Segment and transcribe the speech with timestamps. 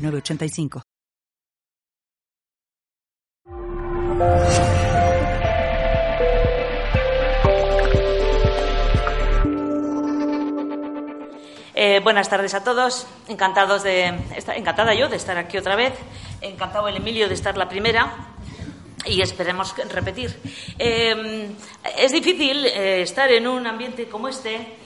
[0.00, 0.82] 985.
[11.82, 13.06] Eh, buenas tardes a todos.
[13.28, 14.12] Encantados de
[14.54, 15.94] encantada yo de estar aquí otra vez.
[16.42, 18.12] Encantado el Emilio de estar la primera
[19.06, 20.38] y esperemos repetir.
[20.78, 21.50] Eh,
[21.96, 24.76] es difícil eh, estar en un ambiente como este,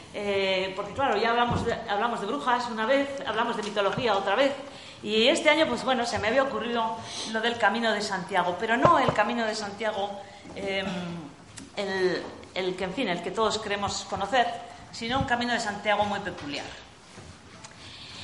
[0.77, 4.53] porque claro, ya hablamos hablamos de brujas una vez, hablamos de mitología otra vez,
[5.05, 6.97] y este año, pues bueno, se me había ocurrido
[7.31, 10.11] lo del Camino de Santiago, pero no el Camino de Santiago,
[10.57, 10.87] em,
[12.55, 14.47] el, que, en fin, el que todos queremos conocer,
[14.93, 16.65] sino un Camino de Santiago muy peculiar.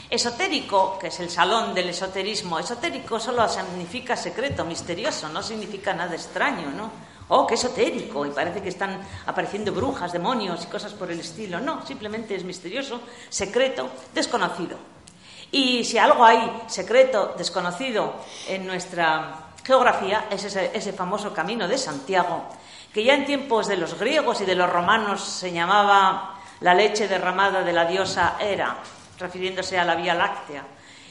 [0.09, 6.15] Esotérico, que es el salón del esoterismo, esotérico solo significa secreto, misterioso, no significa nada
[6.15, 6.91] extraño, ¿no?
[7.29, 11.61] Oh, qué esotérico, y parece que están apareciendo brujas, demonios y cosas por el estilo.
[11.61, 14.79] No, simplemente es misterioso, secreto, desconocido.
[15.53, 18.15] Y si algo hay secreto, desconocido
[18.49, 22.45] en nuestra geografía, es ese, famoso camino de Santiago,
[22.95, 27.09] que ya en tiempos de los griegos y de los romanos se llamaba la leche
[27.09, 28.77] derramada de la diosa Hera,
[29.19, 30.65] refiriéndose a la Vía Láctea.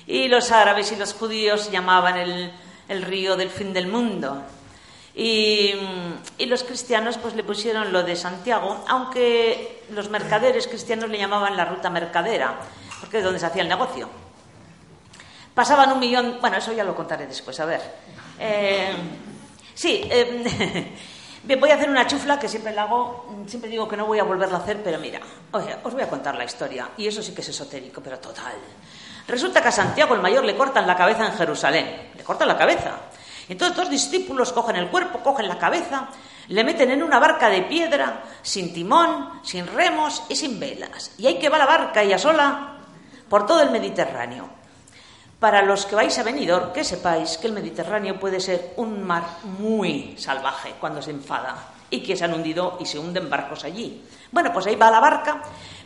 [0.07, 4.41] Y los árabes y los judíos llamaban el, río del fin del mundo.
[5.13, 5.73] Y,
[6.37, 11.57] y, los cristianos pues le pusieron lo de Santiago, aunque los mercaderes cristianos le llamaban
[11.57, 12.55] la ruta mercadera,
[13.01, 14.07] porque es donde se hacía el negocio.
[15.59, 16.37] Pasaban un millón.
[16.39, 17.81] Bueno, eso ya lo contaré después, a ver.
[18.39, 18.93] Eh,
[19.73, 20.95] sí, eh,
[21.59, 24.23] voy a hacer una chufla que siempre la hago, siempre digo que no voy a
[24.23, 25.19] volverla a hacer, pero mira,
[25.51, 28.53] os voy a contar la historia, y eso sí que es esotérico, pero total.
[29.27, 32.57] Resulta que a Santiago el mayor le cortan la cabeza en Jerusalén, le cortan la
[32.57, 32.91] cabeza.
[33.49, 36.07] Entonces dos discípulos cogen el cuerpo, cogen la cabeza,
[36.47, 41.11] le meten en una barca de piedra, sin timón, sin remos y sin velas.
[41.17, 42.77] Y ahí que va la barca ella sola
[43.27, 44.58] por todo el Mediterráneo.
[45.39, 49.39] Para los que vais a Benidorm, que sepáis que el Mediterráneo puede ser un mar
[49.59, 51.55] muy salvaje cuando se enfada
[51.89, 54.03] y que se han hundido y se hunden barcos allí.
[54.31, 55.41] Bueno, pues ahí va la barca,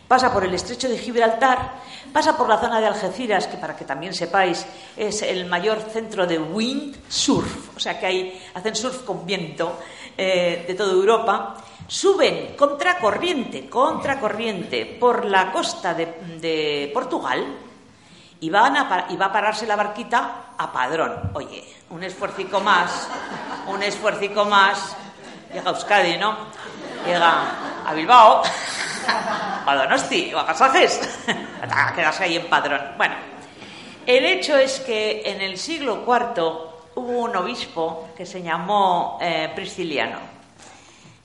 [0.08, 1.74] pasa por el estrecho de Gibraltar,
[2.12, 4.66] pasa por la zona de Algeciras, que para que también sepáis
[4.96, 9.78] es el mayor centro de windsurf, o sea que ahí hacen surf con viento
[10.18, 11.62] eh, de toda Europa.
[11.86, 17.63] Suben contracorriente, contracorriente por la costa de Portugal,
[18.44, 21.30] y, a, va a pararse la barquita a Padrón.
[21.32, 23.08] Oye, un esfuercico más,
[23.66, 24.94] un esfuercico más,
[25.52, 26.36] llega a Euskadi, ¿no?
[27.06, 28.42] Llega a Bilbao,
[29.66, 31.00] a Donosti, o a pasajes,
[31.94, 32.82] quedarse ahí en Padrón.
[32.98, 33.14] Bueno,
[34.06, 36.42] el hecho es que en el siglo IV
[36.96, 40.18] hubo un obispo que se llamó eh, Prisciliano.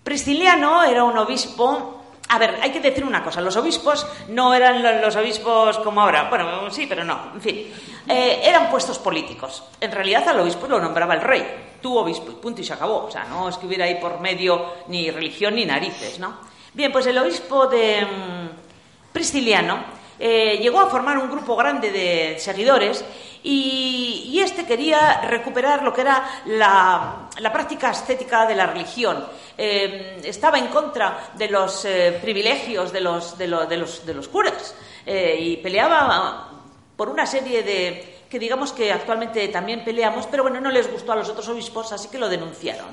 [0.03, 1.98] Prisciliano era un obispo
[2.31, 6.29] a ver, hay que decir una cosa, los obispos no eran los obispos como ahora,
[6.29, 7.73] bueno, sí, pero no, en fin,
[8.07, 9.63] eh, eran puestos políticos.
[9.81, 13.05] En realidad al obispo lo nombraba el rey, tu obispo, y punto y se acabó,
[13.05, 16.37] o sea, no es que hubiera ahí por medio ni religión ni narices, ¿no?
[16.73, 22.37] Bien, pues el obispo de mm, Prisciliano eh, llegó a formar un grupo grande de
[22.39, 23.05] seguidores
[23.41, 29.25] y, este quería recuperar lo que era la, práctica estética de la religión.
[29.57, 34.75] Eh, estaba en contra de los eh, privilegios de los, de, los, de los curas
[35.05, 36.49] y peleaba
[36.95, 41.13] por una serie de que digamos que actualmente también peleamos, pero bueno, no les gustó
[41.13, 42.87] a los otros obispos, así que lo denunciaron.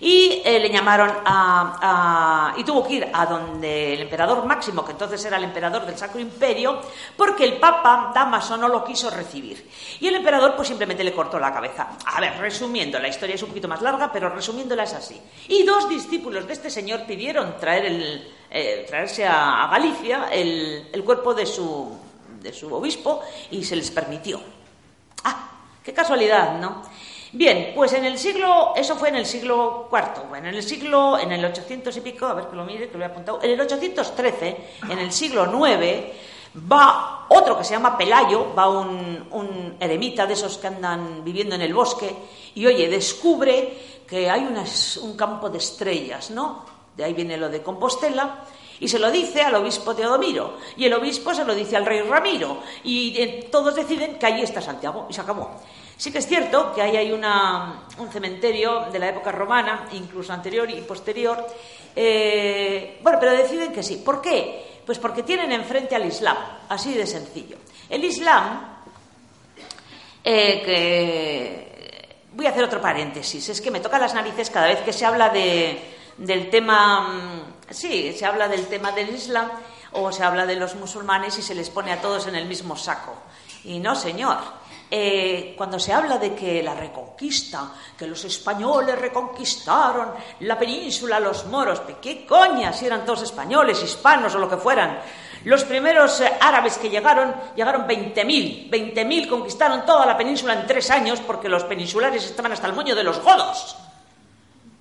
[0.00, 4.92] Y eh, le llamaron a, y tuvo que ir a donde el emperador Máximo, que
[4.92, 6.80] entonces era el emperador del Sacro Imperio,
[7.16, 9.68] porque el Papa Damaso no lo quiso recibir.
[10.00, 11.96] Y el emperador pues simplemente le cortó la cabeza.
[12.04, 15.20] A ver, resumiendo, la historia es un poquito más larga, pero resumiéndola es así.
[15.48, 21.04] Y dos discípulos de este señor pidieron traer el, eh, traerse a, Galicia el, el
[21.04, 21.98] cuerpo de su,
[22.40, 24.40] de su obispo y se les permitió.
[25.24, 25.50] Ah,
[25.82, 26.82] qué casualidad, ¿no?
[27.34, 31.18] Bien, pues en el siglo, eso fue en el siglo IV, bueno, en el siglo,
[31.18, 33.50] en el 800 y pico, a ver que lo mire, que lo he apuntado, en
[33.50, 34.56] el 813,
[34.88, 36.12] en el siglo IX,
[36.72, 41.62] va otro que se llama Pelayo, va un, eremita de esos que andan viviendo en
[41.62, 42.14] el bosque,
[42.54, 44.46] y oye, descubre que hay
[45.02, 46.64] un campo de estrellas, ¿no?
[46.96, 48.44] De ahí viene lo de Compostela,
[48.78, 52.00] Y se lo dice al obispo Teodomiro, y el obispo se lo dice al rey
[52.02, 55.50] Ramiro, y eh, todos deciden que allí está Santiago, y se acabó.
[55.96, 60.32] Sí que es cierto que ahí hay una, un cementerio de la época romana, incluso
[60.32, 61.46] anterior y posterior,
[61.94, 64.02] eh, bueno, pero deciden que sí.
[64.04, 64.80] ¿Por qué?
[64.84, 66.36] Pues porque tienen enfrente al Islam,
[66.68, 67.56] así de sencillo.
[67.88, 68.78] El Islam,
[70.22, 71.74] eh, que...
[72.32, 75.06] Voy a hacer otro paréntesis, es que me toca las narices cada vez que se
[75.06, 75.80] habla de,
[76.18, 77.40] del tema, mm,
[77.70, 79.48] sí, se habla del tema del Islam
[79.92, 82.76] o se habla de los musulmanes y se les pone a todos en el mismo
[82.76, 83.14] saco.
[83.62, 84.38] Y no, señor.
[84.96, 91.46] Eh, cuando se habla de que la reconquista, que los españoles reconquistaron la península, los
[91.46, 95.00] moros, ¿qué coña si eran todos españoles, hispanos o lo que fueran?
[95.46, 100.88] Los primeros eh, árabes que llegaron, llegaron 20.000, 20.000 conquistaron toda la península en tres
[100.92, 103.76] años porque los peninsulares estaban hasta el moño de los godos.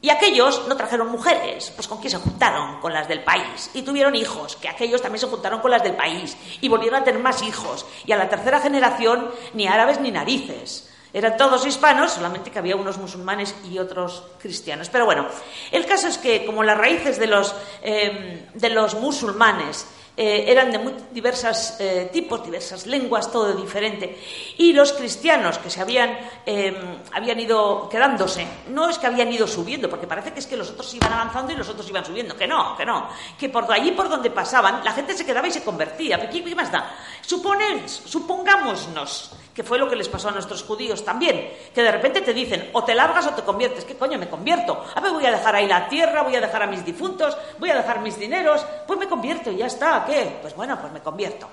[0.04, 3.72] Y aquellos no trajeron mujeres, pues con quién se juntaron, con las del país.
[3.74, 6.36] Y tuvieron hijos, que aquellos también se juntaron con las del país.
[6.60, 7.86] Y volvieron a tener más hijos.
[8.06, 10.90] Y a la tercera generación, ni árabes ni narices.
[11.14, 14.90] Eran todos hispanos, solamente que había unos musulmanes y otros cristianos.
[14.90, 15.26] Pero bueno,
[15.72, 20.72] el caso es que como las raíces de los, eh, de los musulmanes eh, eran
[20.72, 24.22] de muy diversos eh, tipos, diversas lenguas, todo diferente.
[24.58, 26.16] Y los cristianos que se habían,
[26.46, 26.76] em,
[27.14, 30.70] habían ido quedándose, no es que habían ido subiendo, porque parece que es que los
[30.70, 33.90] otros iban avanzando y los otros iban subiendo, que no, que no, que por allí
[33.92, 36.30] por donde pasaban la gente se quedaba y se convertía.
[36.30, 36.96] ¿Qué, qué más da?
[37.22, 42.34] Supongámonos que fue lo que les pasó a nuestros judíos también, que de repente te
[42.34, 43.86] dicen, o te largas o te conviertes.
[43.86, 44.84] ¿Qué coño me convierto?
[44.96, 47.70] A ver, voy a dejar ahí la tierra, voy a dejar a mis difuntos, voy
[47.70, 50.04] a dejar mis dineros, pues me convierto y ya está.
[50.06, 50.38] ¿Qué?
[50.42, 51.48] Pues bueno, pues me convierto.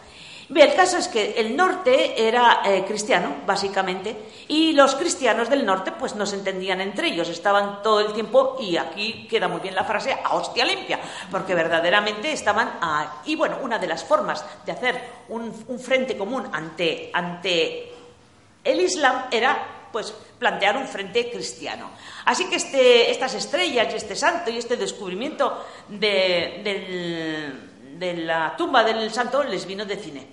[0.51, 4.17] Bien, el caso es que el norte era eh, cristiano, básicamente,
[4.49, 8.57] y los cristianos del norte pues no se entendían entre ellos, estaban todo el tiempo,
[8.61, 10.99] y aquí queda muy bien la frase, a hostia limpia,
[11.31, 13.23] porque verdaderamente estaban a...
[13.27, 17.93] Y bueno, una de las formas de hacer un, frente común ante, ante
[18.65, 21.91] el Islam era pues plantear un frente cristiano.
[22.25, 27.53] Así que este, estas estrellas y este santo y este descubrimiento de,
[28.01, 30.27] la tumba del santo les vino de cine.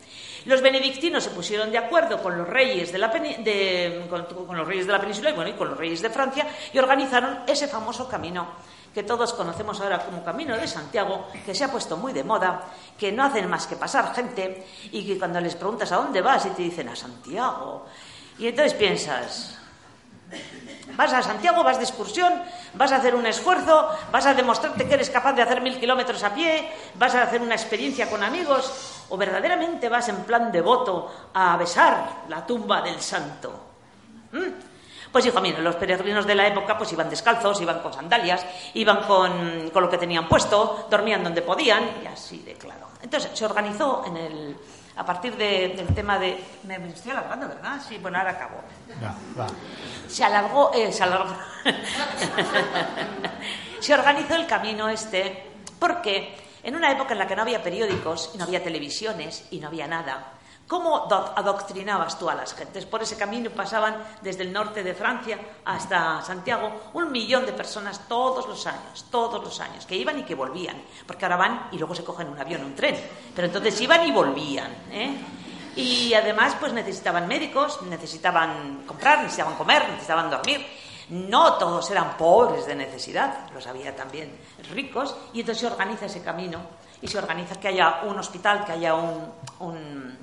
[0.46, 4.92] Los benedictinos se pusieron de acuerdo con los reyes de la, con, los reyes de
[4.94, 8.48] la península y, bueno, y con los reyes de Francia y organizaron ese famoso camino
[8.94, 12.64] que todos conocemos ahora como Camino de Santiago, que se ha puesto muy de moda,
[12.98, 16.48] que no hacen más que pasar gente y que cuando les preguntas a dónde vas
[16.48, 17.86] y te dicen a Santiago,
[18.40, 19.60] y entonces piensas,
[20.98, 22.34] vas a Santiago, vas de excursión,
[22.74, 26.24] vas a hacer un esfuerzo, vas a demostrarte que eres capaz de hacer mil kilómetros
[26.24, 31.30] a pie, vas a hacer una experiencia con amigos, o verdaderamente vas en plan devoto
[31.34, 33.54] a besar la tumba del santo.
[34.32, 34.68] ¿Mm?
[35.12, 39.04] Pues hijo mío, los peregrinos de la época pues iban descalzos, iban con sandalias, iban
[39.04, 42.88] con, con lo que tenían puesto, dormían donde podían y así de claro.
[43.02, 44.58] Entonces se organizó en el,
[44.98, 46.44] a partir del tema de...
[46.64, 47.80] Me, estoy alargando, ¿verdad?
[47.88, 48.62] Sí, bueno, ahora acabo.
[50.08, 50.72] Se alargó...
[50.74, 51.36] Eh, se alargó.
[53.80, 58.32] se organizó el camino este porque en una época en la que no había periódicos
[58.34, 60.34] y no había televisiones y no había nada,
[60.68, 62.86] ¿Cómo adoctrinabas tú a las gentes?
[62.86, 68.02] Por ese camino pasaban desde el norte de Francia hasta Santiago un millón de personas
[68.10, 70.76] todos los años, todos los años, que iban y que volvían,
[71.06, 72.98] porque ahora van y luego se cogen un avión o un tren,
[73.34, 74.70] pero entonces iban y volvían.
[74.92, 75.16] ¿eh?
[75.78, 80.68] Y además pues necesitaban médicos, necesitaban comprar, necesitaban comer, necesitaban dormir.
[81.10, 84.38] No todos eran pobres de necesidad, los había también
[84.74, 86.60] ricos, y entonces se organiza ese camino
[87.02, 90.17] y se organiza que haya un hospital, que haya un un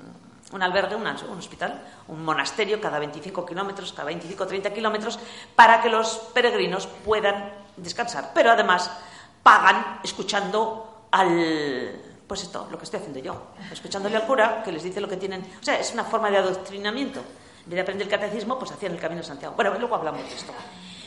[0.61, 5.19] albergue, un, hospital, un monasterio cada 25 kilómetros, cada 25 o 30 kilómetros,
[5.55, 8.31] para que los peregrinos puedan descansar.
[8.33, 8.91] Pero además
[9.43, 12.01] pagan escuchando al.
[12.27, 15.17] Pues esto, lo que estoy haciendo yo, escuchándole al cura que les dice lo que
[15.17, 15.41] tienen.
[15.61, 17.19] O sea, es una forma de adoctrinamiento.
[17.19, 19.53] En vez de aprender el catecismo, pues hacían el camino de Santiago.
[19.55, 20.53] Bueno, luego hablamos de esto.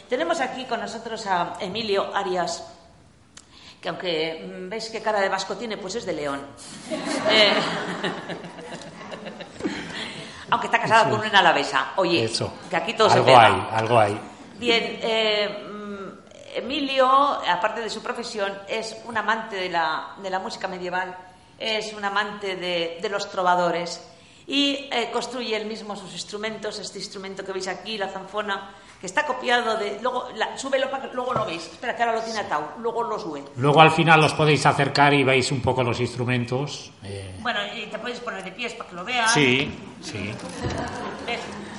[0.09, 2.64] Tenemos aquí con nosotros a Emilio Arias,
[3.80, 6.40] que aunque mm, veis qué cara de vasco tiene, pues es de León.
[7.30, 7.52] Eh,
[10.50, 11.92] aunque está casada con una alavesa.
[11.96, 12.30] Oye,
[12.70, 14.20] que aquí todo algo se hay, algo hay.
[14.58, 20.38] Bien, eh, mm, Emilio, aparte de su profesión, es un amante de la, de la
[20.38, 21.16] música medieval,
[21.58, 24.02] es un amante de, de los trovadores
[24.46, 29.06] y eh, construye él mismo sus instrumentos, este instrumento que veis aquí, la zanfona, que
[29.06, 29.98] está copiado de.
[30.00, 31.64] Luego, la, súbelo para que luego lo veis.
[31.66, 32.72] Espera, que ahora lo tiene atado.
[32.80, 33.44] Luego lo sube.
[33.56, 36.90] Luego al final los podéis acercar y veis un poco los instrumentos.
[37.04, 37.36] Eh.
[37.40, 39.32] Bueno, y te puedes poner de pies para que lo veas.
[39.32, 39.70] Sí,
[40.02, 40.32] sí.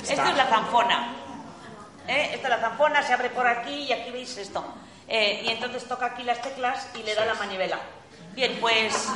[0.07, 1.13] Esto es la zanfona.
[2.07, 2.31] ¿Eh?
[2.33, 4.63] Esta es la zanfona, se abre por aquí y aquí veis esto.
[5.07, 7.79] Eh, y entonces toca aquí las teclas y le da la manivela.
[8.33, 9.09] Bien, pues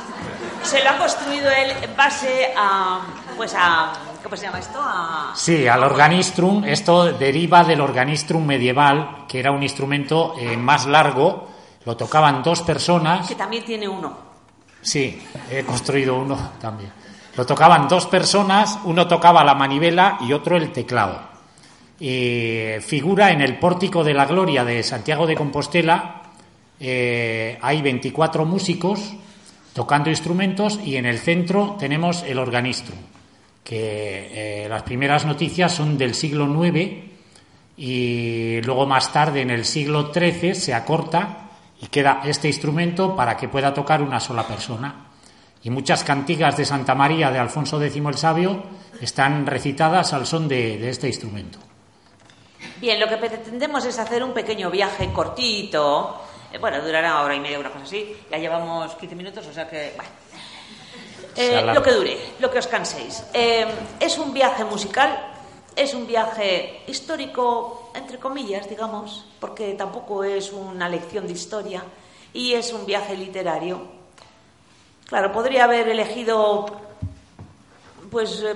[0.62, 3.00] se lo ha construido él en base a,
[3.36, 3.92] pues a,
[4.24, 4.78] ¿cómo se llama esto?
[4.80, 5.32] A...
[5.36, 6.64] Sí, al organistrum.
[6.64, 11.48] Esto deriva del organistrum medieval, que era un instrumento eh, más largo.
[11.84, 13.28] Lo tocaban dos personas.
[13.28, 14.16] Que también tiene uno.
[14.80, 16.90] Sí, he construido uno también.
[17.36, 21.20] Lo tocaban dos personas, uno tocaba la manivela y otro el teclado.
[22.00, 26.22] Eh, figura en el pórtico de la gloria de Santiago de Compostela.
[26.80, 29.14] eh, hay 24 músicos
[29.72, 32.98] tocando instrumentos y en el centro tenemos el organistrum,
[33.64, 37.02] que eh, las primeras noticias son del siglo IX
[37.78, 41.48] y luego más tarde en el siglo XIII se acorta
[41.80, 45.06] y queda este instrumento para que pueda tocar una sola persona.
[45.62, 48.62] Y muchas cantigas de Santa María de Alfonso X el Sabio
[49.00, 51.58] están recitadas al son de, de este instrumento.
[52.80, 56.22] Bien, lo que pretendemos es hacer un pequeño viaje cortito.
[56.52, 58.14] Eh, bueno, durará hora y media, una cosa así.
[58.30, 59.94] Ya llevamos 15 minutos, o sea que.
[59.96, 60.23] Bueno.
[61.36, 63.24] Eh, lo que dure, lo que os canséis.
[63.32, 63.66] Eh,
[63.98, 65.34] es un viaje musical,
[65.74, 71.82] es un viaje histórico, entre comillas, digamos, porque tampoco es una lección de historia,
[72.32, 73.80] y es un viaje literario.
[75.06, 76.66] Claro, podría haber elegido,
[78.10, 78.54] pues, eh,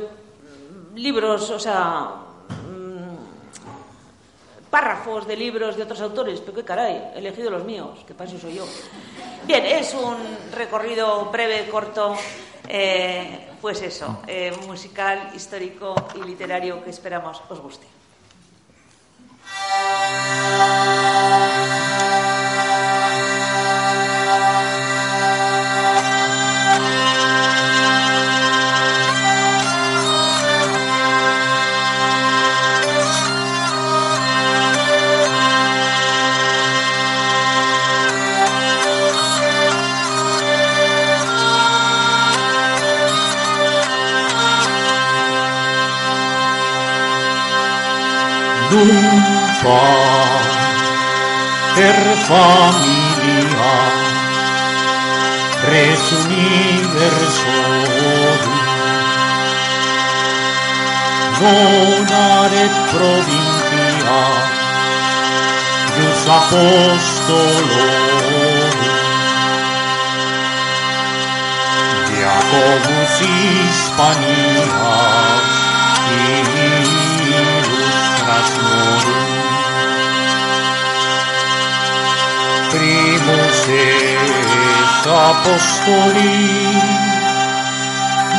[0.94, 2.10] libros, o sea,
[2.48, 3.16] mm,
[4.70, 8.30] párrafos de libros de otros autores, pero qué caray, he elegido los míos, que para
[8.30, 8.66] eso soy yo.
[9.46, 10.16] Bien, es un
[10.52, 12.16] recorrido breve, corto,
[12.68, 17.86] eh, pues eso, eh, musical, histórico y literario que esperamos os guste.
[48.78, 49.82] Dumpa
[51.74, 53.74] per familia
[55.66, 57.58] res universorum
[61.40, 64.22] Vonaret provincia
[65.98, 67.58] Ius apostolorum
[72.06, 74.68] Diacobus Hispanias
[85.30, 86.36] apostoli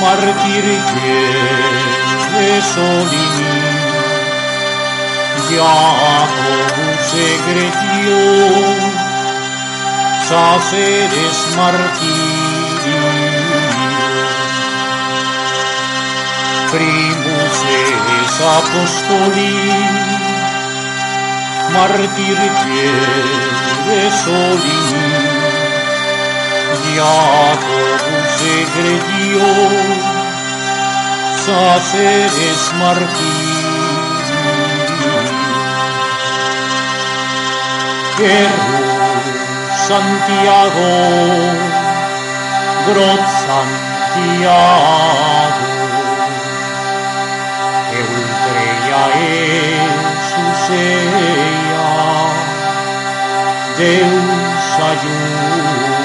[0.02, 1.20] martirque
[2.72, 3.58] solini
[5.50, 8.24] Jacobus egretio
[10.30, 13.00] saceres martirios.
[16.72, 17.60] Primus
[18.20, 19.56] es apostoli
[21.74, 22.88] martirque
[24.22, 24.99] solini
[26.96, 29.50] Jacobus egretio
[31.46, 33.60] saceres martirios
[38.18, 39.00] Jesús
[39.90, 40.94] Santiago
[42.86, 44.50] Grot Santiago
[47.92, 49.04] e ultreia
[50.20, 51.10] Jesuseia
[53.78, 55.99] Deus ayúdanos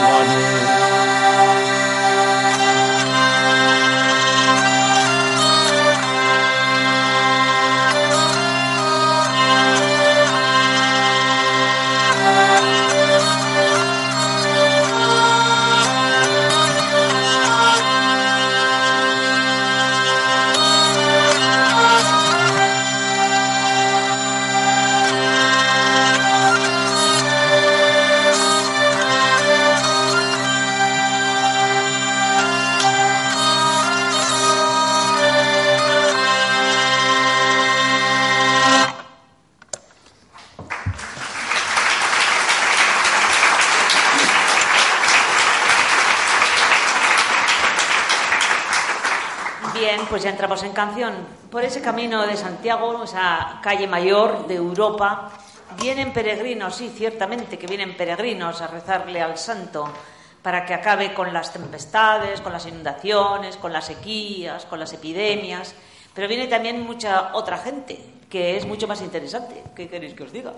[50.15, 51.13] pues ya entramos en canción.
[51.51, 55.33] Por ese camino de Santiago, esa calle mayor de Europa,
[55.77, 59.93] vienen peregrinos, sí, ciertamente que vienen peregrinos a rezarle al santo
[60.41, 65.75] para que acabe con las tempestades, con las inundaciones, con las sequías, con las epidemias.
[66.15, 67.99] Pero viene también mucha otra gente,
[68.31, 69.65] que es mucho más interesante.
[69.75, 70.53] ¿Qué queréis que os diga?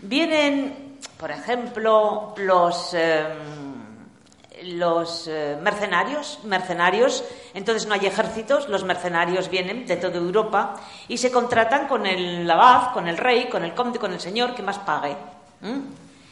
[0.00, 2.94] Vienen, por ejemplo, los...
[2.94, 3.26] eh,
[4.64, 7.24] los eh, mercenarios, mercenarios,
[7.54, 10.74] entonces no hay ejércitos, los mercenarios vienen de toda Europa
[11.08, 14.54] y se contratan con el abad, con el rey, con el conde, con el señor
[14.54, 15.16] que más pague.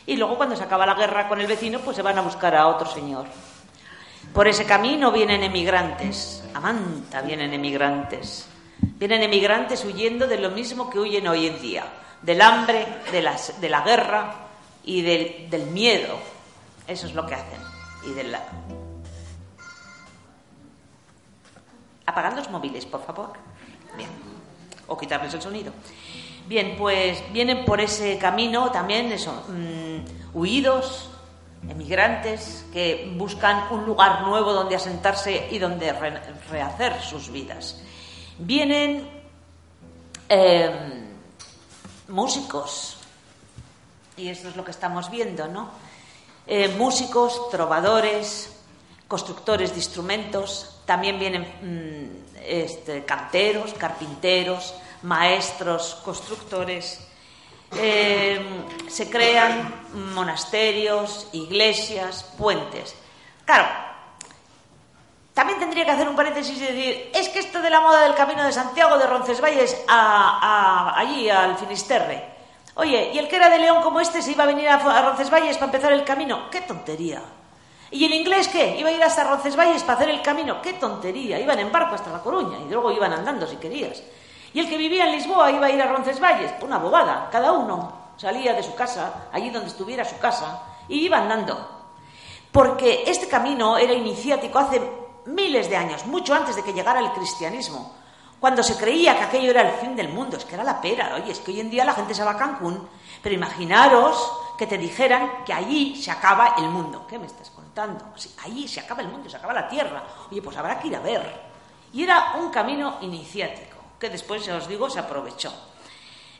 [0.07, 2.55] Y luego cuando se acaba la guerra con el vecino, pues se van a buscar
[2.55, 3.27] a otro señor.
[4.33, 8.49] Por ese camino vienen emigrantes, a Manta vienen emigrantes.
[8.81, 11.85] Vienen emigrantes huyendo de lo mismo que huyen hoy en día,
[12.23, 13.29] del hambre, de,
[13.61, 14.35] de la guerra
[14.85, 16.19] y del miedo.
[16.87, 17.78] Eso es lo que hacen.
[18.05, 18.37] Y del...
[22.07, 23.33] Apagando los móviles, por favor.
[23.97, 24.09] Bien.
[24.87, 25.73] O quitarles el sonido.
[26.49, 31.11] Bien, pues vienen por ese camino también eso, mm, huidos,
[31.69, 35.93] emigrantes que buscan un lugar nuevo donde asentarse y donde
[36.50, 37.83] rehacer sus vidas.
[38.38, 39.11] Vienen
[40.31, 41.09] em,
[42.09, 42.97] músicos,
[44.17, 45.71] y esto es lo que estamos viendo, ¿no?
[46.50, 48.57] Eh, músicos, trovadores,
[49.07, 57.07] constructores de instrumentos, también vienen mm, este, canteros, carpinteros, maestros, constructores.
[57.76, 58.40] Eh,
[58.88, 59.75] se crean
[60.14, 62.95] monasterios, iglesias, puentes.
[63.45, 63.69] Claro,
[65.35, 68.14] también tendría que hacer un paréntesis y decir, es que esto de la moda del
[68.14, 72.38] Camino de Santiago de Roncesvalles a, allí, al Finisterre,
[72.79, 75.57] Oye, ¿y el que era de León como este se iba a venir a Roncesvalles
[75.57, 76.49] para empezar el camino?
[76.49, 77.21] ¡Qué tontería!
[77.91, 78.79] ¿Y el inglés qué?
[78.79, 80.63] ¿Iba a ir hasta Roncesvalles para hacer el camino?
[80.63, 81.41] ¡Qué tontería!
[81.41, 84.01] Iban en barco hasta La Coruña y luego iban andando si querías.
[84.55, 86.53] ¿Y el que vivía en Lisboa iba a ir a Roncesvalles?
[86.63, 87.29] Una bobada.
[87.33, 91.69] Cada uno salía de su casa, allí donde estuviera su casa, y iba andando.
[92.53, 94.81] Porque este camino era iniciático hace
[95.27, 97.99] miles de años, mucho antes de que llegara el cristianismo
[98.40, 101.14] cuando se creía que aquello era el fin del mundo, es que era la pera.
[101.16, 102.88] Oye, es que hoy en día la gente se va a Cancún,
[103.23, 107.07] pero imaginaros que te dijeran que allí se acaba el mundo.
[107.09, 107.68] ¿Qué me estás contando?
[108.45, 110.02] allí se acaba el mundo, se acaba la tierra.
[110.30, 111.49] Oye, pues habrá que ir a ver.
[111.92, 115.52] Y era un camino iniciático, que después, ya os digo, se aprovechó.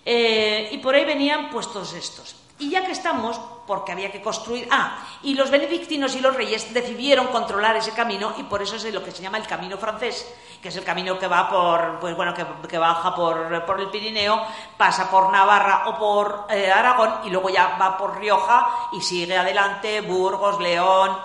[0.05, 2.37] Eh, y por ahí venían puestos estos.
[2.59, 4.67] Y ya que estamos, porque había que construir.
[4.71, 8.93] Ah, y los benedictinos y los reyes decidieron controlar ese camino y por eso es
[8.93, 10.27] lo que se llama el camino francés,
[10.61, 14.43] que es el camino que va por, pues bueno, que, baja por, por, el Pirineo,
[14.77, 19.37] pasa por Navarra o por eh, Aragón y luego ya va por Rioja y sigue
[19.37, 21.17] adelante Burgos, León,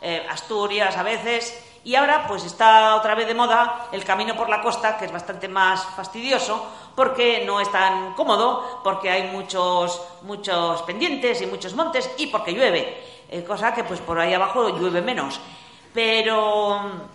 [0.00, 1.69] eh, Asturias a veces.
[1.82, 5.12] Y ahora pues está otra vez de moda el camino por la costa, que es
[5.12, 11.74] bastante más fastidioso, porque no es tan cómodo, porque hay muchos, muchos pendientes y muchos
[11.74, 15.40] montes y porque llueve, eh, cosa que pues por ahí abajo llueve menos.
[15.94, 17.08] Pero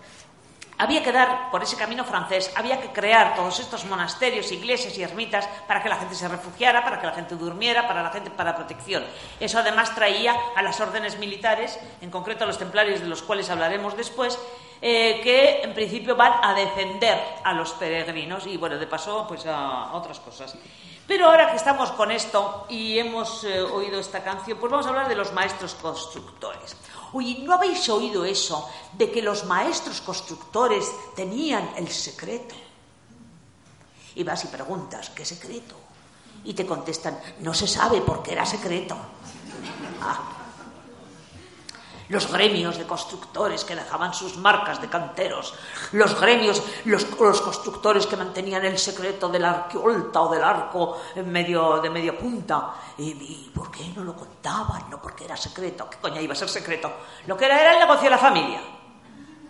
[0.78, 5.04] había que dar por ese camino francés, había que crear todos estos monasterios, iglesias y
[5.04, 8.30] ermitas para que la gente se refugiara, para que la gente durmiera, para la gente
[8.32, 9.04] para protección.
[9.40, 13.50] Eso además traía a las órdenes militares, en concreto a los templarios de los cuales
[13.50, 14.38] hablaremos después,
[14.82, 19.46] eh, que en principio van a defender a los peregrinos y bueno, de paso pues
[19.46, 20.56] a otras cosas.
[21.08, 24.90] Pero ahora que estamos con esto y hemos eh, oído esta canción, pues vamos a
[24.90, 26.76] hablar de los maestros constructores.
[27.14, 32.56] Oye, ¿no habéis oído eso de que los maestros constructores tenían el secreto?
[34.16, 35.76] Y vas y preguntas, ¿qué secreto?
[36.44, 38.98] Y te contestan, no se sabe porque era secreto.
[40.02, 40.35] Ah,
[42.10, 45.54] los gremios de constructores que dejaban sus marcas de canteros,
[45.94, 51.80] los gremios, los, constructores que mantenían el secreto del arqueolta o del arco en medio,
[51.80, 52.74] de media punta.
[52.98, 54.90] ¿Y, por qué no lo contaban?
[54.90, 55.90] No porque era secreto.
[55.90, 56.92] ¿Qué coña iba a ser secreto?
[57.28, 58.62] Lo que era era el negocio de la familia.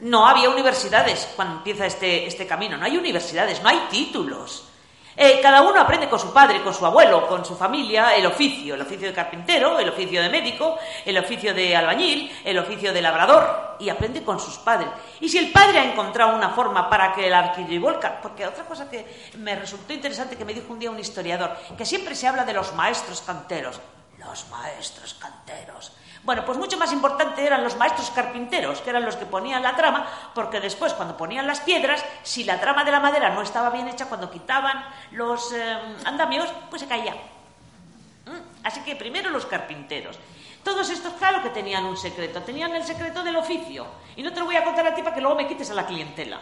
[0.02, 4.70] No había universidades cuando empieza este, este camino, no hay universidades, no hay títulos.
[5.18, 8.76] Eh, cada uno aprende con su padre, con su abuelo, con su familia, el oficio,
[8.76, 13.02] el oficio de carpintero, el oficio de médico, el oficio de albañil, el oficio de
[13.02, 14.90] labrador, y aprende con sus padres.
[15.22, 18.90] Y si el padre ha encontrado una forma para que el arquivolca, porque otra cosa
[18.90, 22.44] que me resultó interesante que me dijo un día un historiador, que siempre se habla
[22.44, 23.80] de los maestros canteros,
[24.18, 25.94] los maestros canteros.
[26.26, 29.76] Bueno, pues mucho más importante eran los maestros carpinteros, que eran los que ponían la
[29.76, 33.70] trama, porque después cuando ponían las piedras, si la trama de la madera no estaba
[33.70, 37.14] bien hecha, cuando quitaban los eh, andamios, pues se caía.
[37.14, 38.66] ¿Mm?
[38.66, 40.18] Así que primero los carpinteros.
[40.64, 43.86] Todos estos, claro que tenían un secreto, tenían el secreto del oficio.
[44.16, 45.76] Y no te lo voy a contar a ti para que luego me quites a
[45.76, 46.40] la clientela.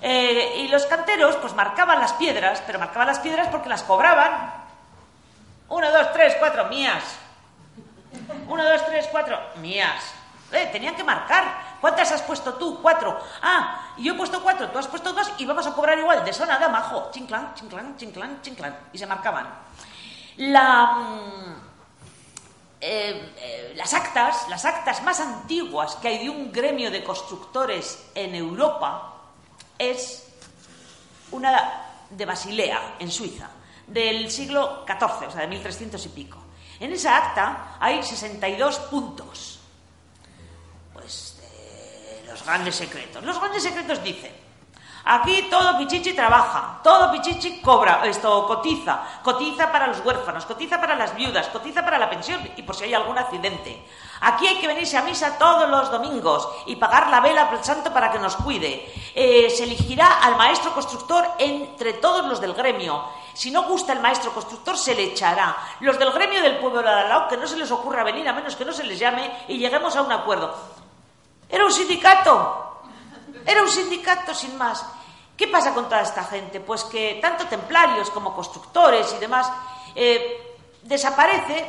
[0.00, 4.54] Eh, y los canteros, pues marcaban las piedras, pero marcaban las piedras porque las cobraban.
[5.68, 7.21] Uno, dos, tres, cuatro, mías.
[8.52, 9.40] Uno, dos, tres, cuatro.
[9.62, 10.12] Mías.
[10.52, 11.78] Eh, tenían que marcar.
[11.80, 12.82] ¿Cuántas has puesto tú?
[12.82, 13.18] Cuatro.
[13.40, 16.22] Ah, yo he puesto cuatro, tú has puesto dos y vamos a cobrar igual.
[16.22, 17.10] De sonada, majo.
[17.10, 18.76] Chinclán, chinclán, chinclán, chinclán.
[18.92, 19.48] Y se marcaban.
[20.36, 21.54] La, mm,
[22.82, 28.10] eh, eh, las actas, las actas más antiguas que hay de un gremio de constructores
[28.14, 29.14] en Europa
[29.78, 30.28] es
[31.30, 33.48] una de Basilea, en Suiza,
[33.86, 36.41] del siglo XIV, o sea, de 1300 y pico.
[36.82, 39.60] En esa acta hay 62 puntos.
[40.92, 43.22] Pues de los grandes secretos.
[43.22, 44.32] Los grandes secretos dicen,
[45.04, 50.94] Aquí todo Pichichi trabaja, todo Pichichi cobra, esto cotiza, cotiza para los huérfanos, cotiza para
[50.94, 53.84] las viudas, cotiza para la pensión y por si hay algún accidente.
[54.20, 57.92] Aquí hay que venirse a misa todos los domingos y pagar la vela al santo
[57.92, 58.92] para que nos cuide.
[59.12, 63.02] Eh, se elegirá al maestro constructor entre todos los del gremio.
[63.34, 65.56] Si no gusta el maestro constructor, se le echará.
[65.80, 68.54] Los del gremio del pueblo de Alalao, que no se les ocurra venir a menos
[68.54, 70.54] que no se les llame y lleguemos a un acuerdo.
[71.48, 72.71] Era un sindicato.
[73.46, 74.84] Era un sindicato sin más.
[75.36, 76.60] ¿Qué pasa con toda esta gente?
[76.60, 79.50] Pues que tanto templarios como constructores y demás
[79.94, 81.68] eh, desaparece,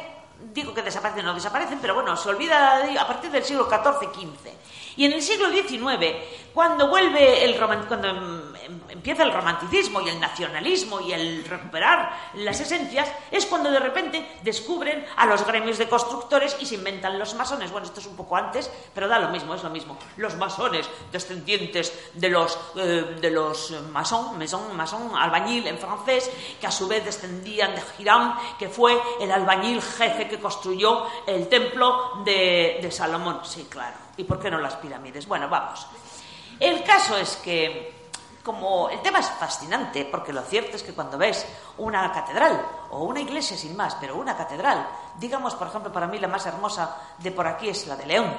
[0.53, 4.51] digo que desaparecen, no desaparecen, pero bueno, se olvida a partir del siglo XIV-XV.
[4.97, 6.15] Y en el siglo XIX,
[6.53, 8.52] cuando vuelve el cuando em, em,
[8.89, 14.39] empieza el romanticismo y el nacionalismo y el recuperar las esencias, es cuando de repente
[14.43, 17.71] descubren a los gremios de constructores y se inventan los masones.
[17.71, 19.97] Bueno, esto es un poco antes, pero da lo mismo, es lo mismo.
[20.17, 26.67] Los masones, descendientes de los eh, de los mason, mason, mason, albañil en francés, que
[26.67, 32.21] a su vez descendían de Hiram, que fue el albañil jefe que construyó el templo
[32.25, 33.41] de Salomón.
[33.43, 34.03] Sí, claro.
[34.17, 35.27] ¿Y por qué no las pirámides?
[35.27, 35.87] Bueno, vamos.
[36.59, 38.02] El caso es que,
[38.43, 41.45] como el tema es fascinante, porque lo cierto es que cuando ves
[41.77, 46.19] una catedral, o una iglesia sin más, pero una catedral, digamos, por ejemplo, para mí
[46.19, 48.33] la más hermosa de por aquí es la de León,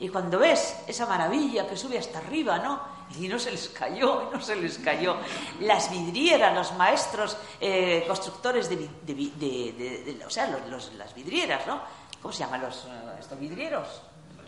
[0.00, 2.80] y cuando ves esa maravilla que sube hasta arriba, ¿no?
[3.18, 5.16] Y no se les cayó, no se les cayó.
[5.60, 11.82] Las vidrieras, los maestros eh, constructores de, de, o sea, los, las vidrieras, ¿no?
[12.22, 14.02] ¿Cómo se llaman los eh, estos vidrieros?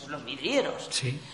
[0.08, 0.88] Los vidrieros.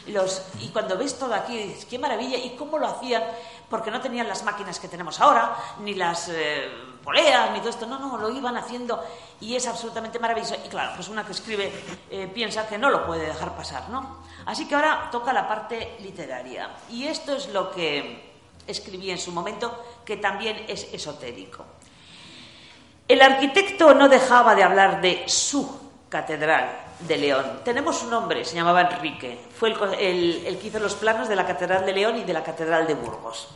[0.06, 3.22] Los, y cuando ves todo aquí, dices, qué maravilla, y cómo lo hacían,
[3.68, 6.68] porque no tenían las máquinas que tenemos ahora, ni las eh,
[7.04, 9.02] poleas, ni todo esto, no, no, lo iban haciendo
[9.40, 10.56] y es absolutamente maravilloso.
[10.64, 11.72] Y claro, pues una que escribe
[12.10, 14.24] eh, piensa que no lo puede dejar pasar, ¿no?
[14.46, 16.70] Así que ahora toca la parte literaria.
[16.90, 18.28] Y esto es lo que
[18.66, 21.64] escribí en su momento, que también es esotérico.
[23.06, 25.66] El arquitecto no dejaba de hablar de su
[26.08, 27.60] catedral, de León.
[27.64, 29.38] Tenemos un hombre, se llamaba Enrique.
[29.56, 32.86] Fue el, que hizo los planos de la Catedral de León y de la Catedral
[32.86, 33.48] de Burgos.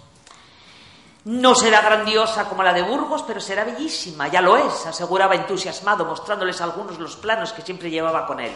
[1.25, 6.05] No será grandiosa como la de Burgos, pero será bellísima, ya lo es, aseguraba entusiasmado,
[6.05, 8.53] mostrándoles algunos los planos que siempre llevaba con él.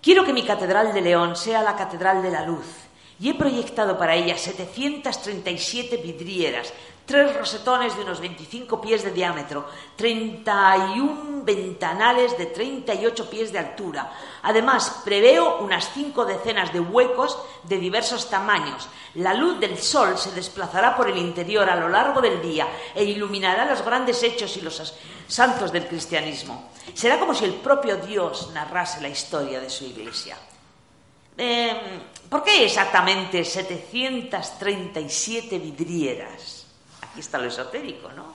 [0.00, 2.66] Quiero que mi Catedral de León sea la Catedral de la Luz,
[3.20, 6.72] y he proyectado para ella 737 vidrieras,
[7.08, 9.66] tres rosetones de unos 25 pies de diámetro,
[9.96, 14.12] 31 ventanales de 38 pies de altura.
[14.42, 18.90] Además, preveo unas cinco decenas de huecos de diversos tamaños.
[19.14, 23.04] La luz del sol se desplazará por el interior a lo largo del día e
[23.04, 24.94] iluminará los grandes hechos y los
[25.26, 26.68] santos del cristianismo.
[26.92, 30.36] Será como si el propio Dios narrase la historia de su iglesia.
[31.38, 36.57] Em, ¿Por qué exactamente 737 vidrieras?
[37.18, 38.32] Aquí está lo esotérico, ¿no?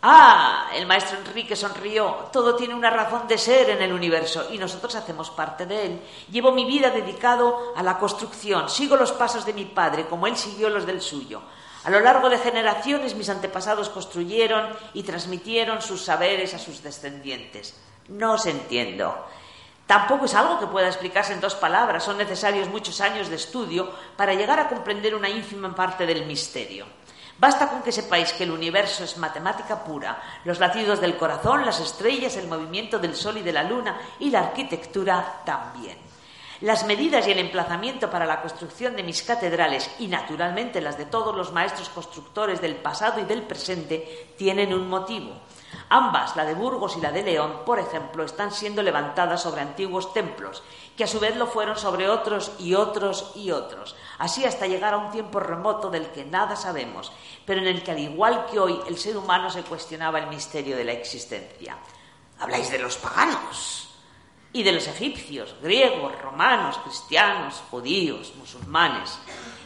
[0.00, 2.30] Ah, el maestro Enrique sonrió.
[2.32, 6.00] Todo tiene una razón de ser en el universo y nosotros hacemos parte de él.
[6.30, 8.70] Llevo mi vida dedicado a la construcción.
[8.70, 11.42] Sigo los pasos de mi padre, como él siguió los del suyo.
[11.84, 17.78] A lo largo de generaciones mis antepasados construyeron y transmitieron sus saberes a sus descendientes.
[18.08, 19.14] No os entiendo.
[19.86, 22.02] Tampoco es algo que pueda explicarse en dos palabras.
[22.02, 26.86] Son necesarios muchos años de estudio para llegar a comprender una ínfima parte del misterio.
[27.42, 31.80] Basta con que sepáis que el universo es matemática pura, los latidos del corazón, las
[31.80, 35.98] estrellas, el movimiento del sol y de la luna y la arquitectura también.
[36.60, 41.06] Las medidas y el emplazamiento para la construcción de mis catedrales y naturalmente las de
[41.06, 45.32] todos los maestros constructores del pasado y del presente tienen un motivo.
[45.88, 50.14] Ambas, la de Burgos y la de León, por ejemplo, están siendo levantadas sobre antiguos
[50.14, 50.62] templos,
[50.96, 54.94] que a su vez lo fueron sobre otros y otros y otros, así hasta llegar
[54.94, 57.10] a un tiempo remoto del que nada sabemos,
[57.44, 60.76] pero en el que al igual que hoy el ser humano se cuestionaba el misterio
[60.76, 61.76] de la existencia.
[62.38, 63.90] Habláis de los paganos
[64.52, 69.18] y de los egipcios, griegos, romanos, cristianos, judíos, musulmanes.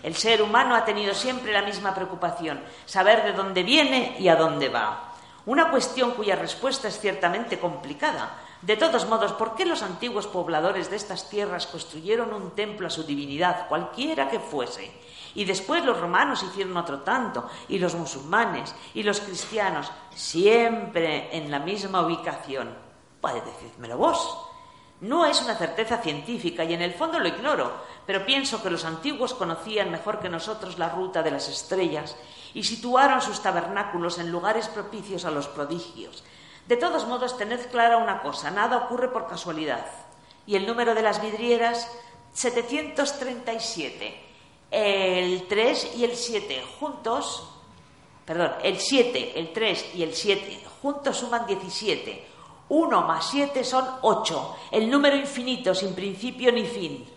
[0.03, 4.37] El ser humano ha tenido siempre la misma preocupación, saber de dónde viene y a
[4.37, 5.13] dónde va.
[5.45, 8.39] Una cuestión cuya respuesta es ciertamente complicada.
[8.67, 12.91] De todos modos, ¿por qué los antiguos pobladores de estas tierras construyeron un templo a
[12.91, 14.91] su divinidad, cualquiera que fuese?
[15.37, 21.49] Y después los romanos hicieron otro tanto, y los musulmanes, y los cristianos, siempre en
[21.49, 22.77] la misma ubicación.
[23.21, 24.37] Pues decídmelo vos.
[25.01, 27.73] No es una certeza científica y en el fondo lo ignoro,
[28.05, 32.17] pero pienso que los antiguos conocían mejor que nosotros la ruta de las estrellas
[32.53, 36.25] y situaron sus tabernáculos en lugares propicios a los prodigios.
[36.69, 39.87] De todos modos, tened clara una cosa, nada ocurre por casualidad.
[40.47, 41.91] Y el número de las vidrieras,
[42.33, 44.23] 737.
[44.71, 47.49] El 3 y el 7 juntos,
[48.25, 52.27] perdón, el 7, el 3 y el 7 juntos suman 17.
[52.69, 57.09] 1 más 7 son 8, el número infinito sin principio ni fin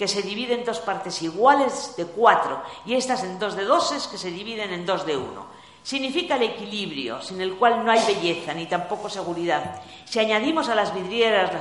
[0.00, 4.06] que se divide en dos partes iguales de cuatro y estas en dos de doses
[4.06, 5.44] que se dividen en dos de uno.
[5.82, 9.80] Significa el equilibrio, sin el cual no hay belleza ni tampoco seguridad.
[10.04, 11.52] Si añadimos a las vidrieras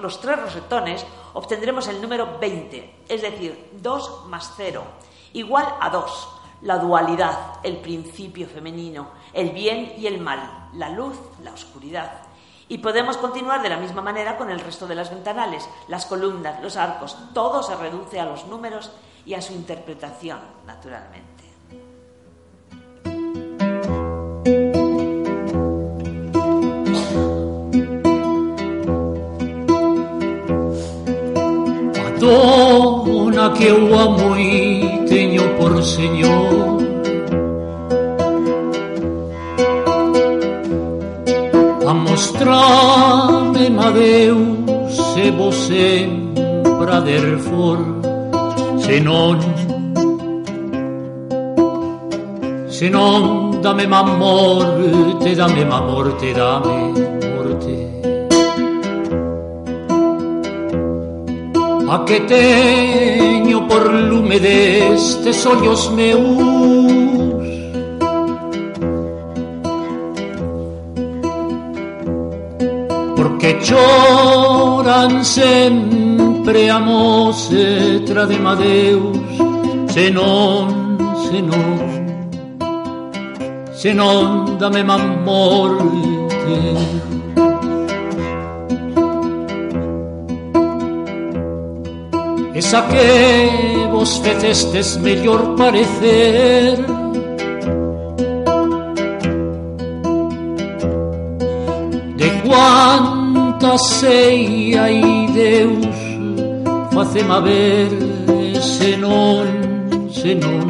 [0.00, 1.04] los tres rosetones,
[1.34, 4.82] obtendremos el número 20, es decir, 2 más 0,
[5.34, 6.28] igual a 2.
[6.62, 12.22] La dualidad, el principio femenino, el bien y el mal, la luz, la oscuridad.
[12.68, 16.60] Y podemos continuar de la misma manera con el resto de las ventanales, las columnas,
[16.60, 18.90] los arcos, todo se reduce a los números
[19.24, 21.37] y a su interpretación, naturalmente.
[32.28, 36.78] Madonna que eu amo y teño por Señor.
[41.86, 47.78] A mostrarme ma Deus se vos sempre der for
[48.78, 49.38] se non
[52.68, 56.92] se non dame ma morte dame ma morte dame
[57.34, 58.17] morte
[61.90, 66.68] a que teño por lume destes ollos meus
[73.38, 79.16] que choran sempre a mocetra de Madeus
[79.92, 80.98] se non,
[81.30, 81.78] se non
[83.72, 87.07] se non dame má morte
[92.58, 96.76] Esa que vos fecestes mellor parecer.
[102.16, 105.98] De cuánta sei ai Deus
[106.90, 107.90] Facema ver
[108.60, 110.66] senón, senón.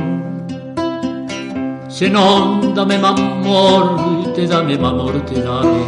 [1.89, 5.83] Se non dame má morte, dame má morte, dame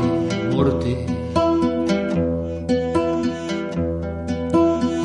[0.50, 1.19] morte.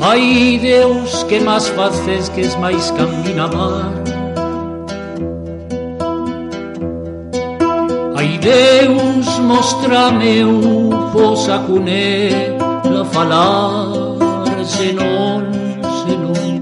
[0.08, 3.90] Ai Deus, que más faces que es máis caminamar
[8.14, 14.16] Ai Deus, mostrame o vos acuné La falar
[14.64, 15.42] senón,
[16.04, 16.60] senón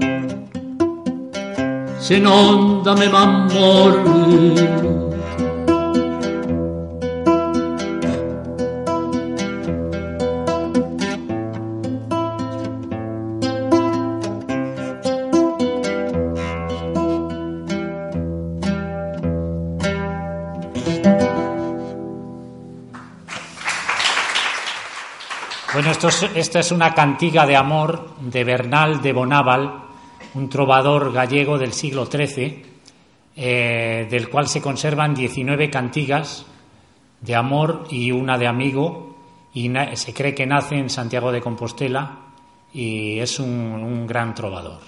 [1.99, 4.84] Senón dame mamor.
[25.73, 29.83] Non dame m'amor esta es una cantiga de amor de Bernal de Bonával,
[30.35, 32.65] un trovador gallego del siglo XIII,
[33.35, 36.45] eh, del cual se conservan 19 cantigas
[37.21, 39.17] de amor y una de amigo,
[39.53, 42.19] y se cree que nace en Santiago de Compostela
[42.73, 44.81] y es un, un gran trovador.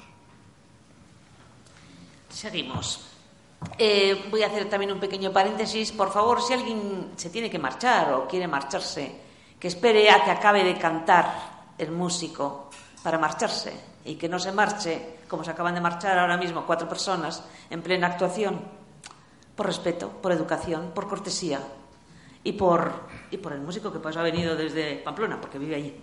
[2.29, 3.07] Seguimos.
[3.77, 5.91] Eh, voy a hacer también un pequeño paréntesis.
[5.91, 9.26] Por favor, si alguien se tiene que marchar o quiere marcharse,
[9.59, 12.69] que espere a que acabe de cantar el músico
[13.03, 13.73] para marcharse
[14.05, 17.81] y que no se marche como se acaban de marchar ahora mismo cuatro personas en
[17.81, 18.61] plena actuación,
[19.55, 21.59] por respeto, por educación, por cortesía
[22.43, 25.95] y por, y por el músico que pues ha venido desde Pamplona, porque vive allí.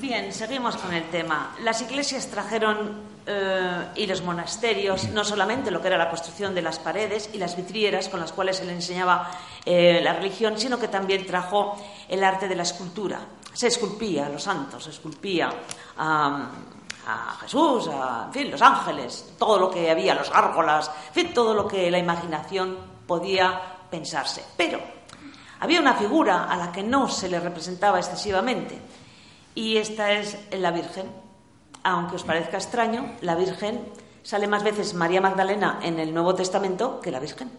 [0.00, 1.54] Bien, seguimos con el tema.
[1.62, 6.62] Las iglesias trajeron eh, y los monasterios, no solamente lo que era la construcción de
[6.62, 9.30] las paredes y las vidrieras con las cuales se le enseñaba
[9.64, 11.76] eh, la religión, sino que también trajo
[12.08, 13.20] el arte de la escultura.
[13.52, 15.52] Se esculpía a los santos, se esculpía
[15.98, 16.50] a,
[17.42, 21.98] Jesús, a los ángeles, todo lo que había, los gárgolas, en todo lo que la
[21.98, 24.44] imaginación podía pensarse.
[24.56, 24.80] Pero
[25.60, 28.80] había una figura a la que no se le representaba excesivamente,
[29.54, 31.21] y esta es la Virgen
[31.82, 33.80] aunque os parezca extraño, la Virgen
[34.22, 37.50] sale más veces María Magdalena en el Nuevo Testamento que la Virgen.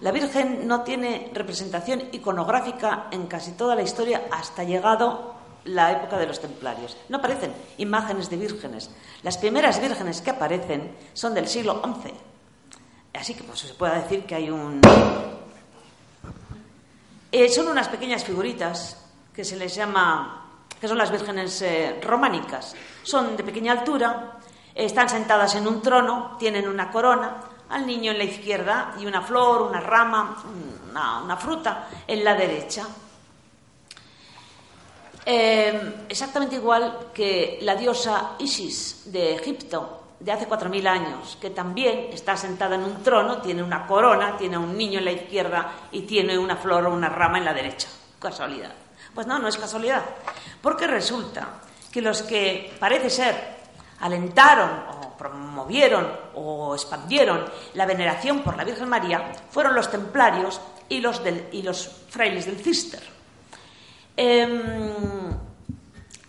[0.00, 6.18] La Virgen no tiene representación iconográfica en casi toda la historia hasta llegado la época
[6.18, 6.96] de los templarios.
[7.08, 8.90] No aparecen imágenes de vírgenes.
[9.22, 12.14] Las primeras vírgenes que aparecen son del siglo XI.
[13.12, 14.80] Así que pues, se puede decir que hay un...
[17.32, 18.96] Eh, son unas pequeñas figuritas
[19.34, 20.49] que se les llama,
[20.80, 22.74] que son las vírgenes eh, románicas.
[23.02, 24.38] Son de pequeña altura,
[24.74, 27.36] están sentadas en un trono, tienen una corona,
[27.68, 30.42] al niño en la izquierda y una flor, una rama,
[31.24, 32.86] una fruta en la derecha.
[35.24, 42.08] Eh, exactamente igual que la diosa Isis de Egipto de hace 4.000 años, que también
[42.12, 46.02] está sentada en un trono, tiene una corona, tiene un niño en la izquierda y
[46.02, 47.88] tiene una flor o una rama en la derecha.
[48.18, 48.72] Casualidad.
[49.14, 50.02] Pues no, no es casualidad.
[50.62, 53.60] Porque resulta que los que parece ser
[54.00, 57.44] alentaron o promovieron o expandieron
[57.74, 61.20] la veneración por la Virgen María fueron los templarios y los,
[62.08, 63.02] frailes del Cister.
[64.16, 65.30] Em,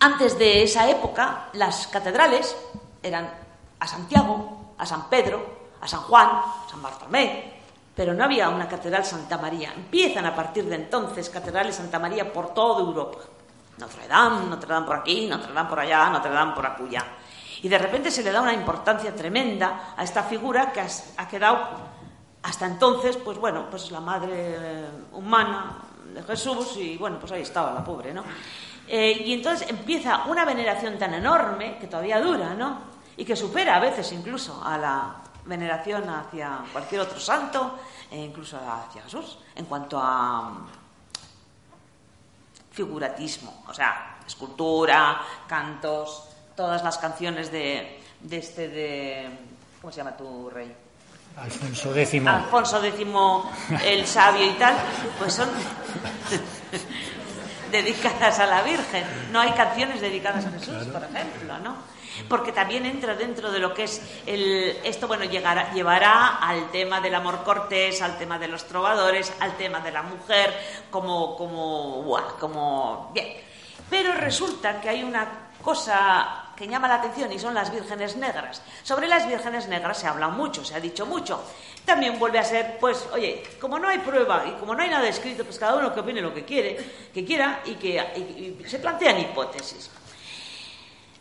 [0.00, 2.56] antes de esa época, las catedrales
[3.02, 3.30] eran
[3.78, 7.51] a Santiago, a San Pedro, a San Juan, a San Bartolomé,
[7.94, 9.72] pero no había una catedral Santa María.
[9.74, 13.18] Empiezan a partir de entonces catedrales Santa María por toda Europa.
[13.78, 17.04] Notre Dame, Notre Dame por aquí, Notre Dame por allá, Notre Dame por acullá.
[17.62, 21.92] Y de repente se le da una importancia tremenda a esta figura que ha quedado
[22.42, 25.78] hasta entonces, pues bueno, pues la madre humana,
[26.12, 28.22] de Jesús y bueno, pues ahí estaba la pobre, ¿no?
[28.86, 32.78] Eh, y entonces empieza una veneración tan enorme que todavía dura, ¿no?
[33.16, 37.78] Y que supera a veces incluso a la veneración hacia cualquier otro santo,
[38.10, 40.66] e incluso hacia Jesús, en cuanto a mm,
[42.70, 49.38] figuratismo, o sea, escultura, cantos, todas las canciones de, de este de
[49.80, 50.74] ¿cómo se llama tu rey?
[51.36, 52.26] Alfonso X.
[52.26, 53.06] Alfonso X,
[53.84, 54.76] el sabio y tal,
[55.18, 55.48] pues son
[57.72, 59.04] dedicadas a la Virgen.
[59.32, 61.76] No hay canciones dedicadas a Jesús, por ejemplo, ¿no?
[62.28, 64.78] Porque también entra dentro de lo que es el.
[64.84, 69.56] Esto, bueno, llegará, llevará al tema del amor cortés, al tema de los trovadores, al
[69.56, 70.54] tema de la mujer,
[70.90, 71.34] como.
[71.36, 72.04] como.
[72.38, 73.10] como.
[73.14, 73.28] Bien.
[73.88, 75.26] Pero resulta que hay una
[75.62, 78.62] cosa que llama la atención y son las vírgenes negras.
[78.82, 81.42] Sobre las vírgenes negras se habla mucho, se ha dicho mucho.
[81.84, 85.08] También vuelve a ser, pues, oye, como no hay prueba y como no hay nada
[85.08, 86.76] escrito, pues cada uno que opine lo que quiere,
[87.12, 89.90] que quiera y que se plantean hipótesis.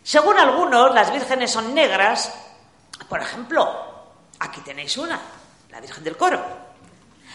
[0.03, 2.33] Según algunos, las vírgenes son negras.
[3.07, 3.69] Por ejemplo,
[4.39, 5.19] aquí tenéis una,
[5.69, 6.41] la Virgen del Coro.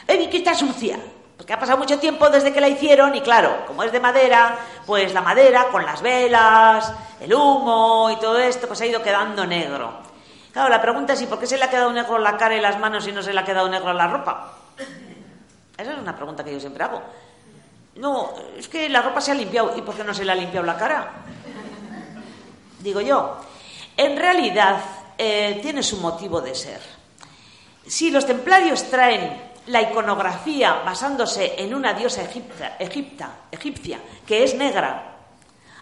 [0.06, 0.98] ¡Ey, que está sucia!
[1.36, 4.58] Porque ha pasado mucho tiempo desde que la hicieron y claro, como es de madera,
[4.86, 9.46] pues la madera con las velas, el humo y todo esto, pues ha ido quedando
[9.46, 10.00] negro.
[10.56, 12.62] Claro, la pregunta es, ¿y por qué se le ha quedado negro la cara y
[12.62, 14.54] las manos y no se le ha quedado negro la ropa?
[15.76, 17.02] Esa es una pregunta que yo siempre hago.
[17.96, 19.76] No, es que la ropa se ha limpiado.
[19.76, 21.12] ¿Y por qué no se le ha limpiado la cara?
[22.78, 23.36] Digo yo.
[23.98, 24.80] En realidad,
[25.18, 26.80] eh, tiene su motivo de ser.
[27.86, 32.78] Si los templarios traen la iconografía basándose en una diosa egipta,
[33.50, 35.16] egipcia, que es negra,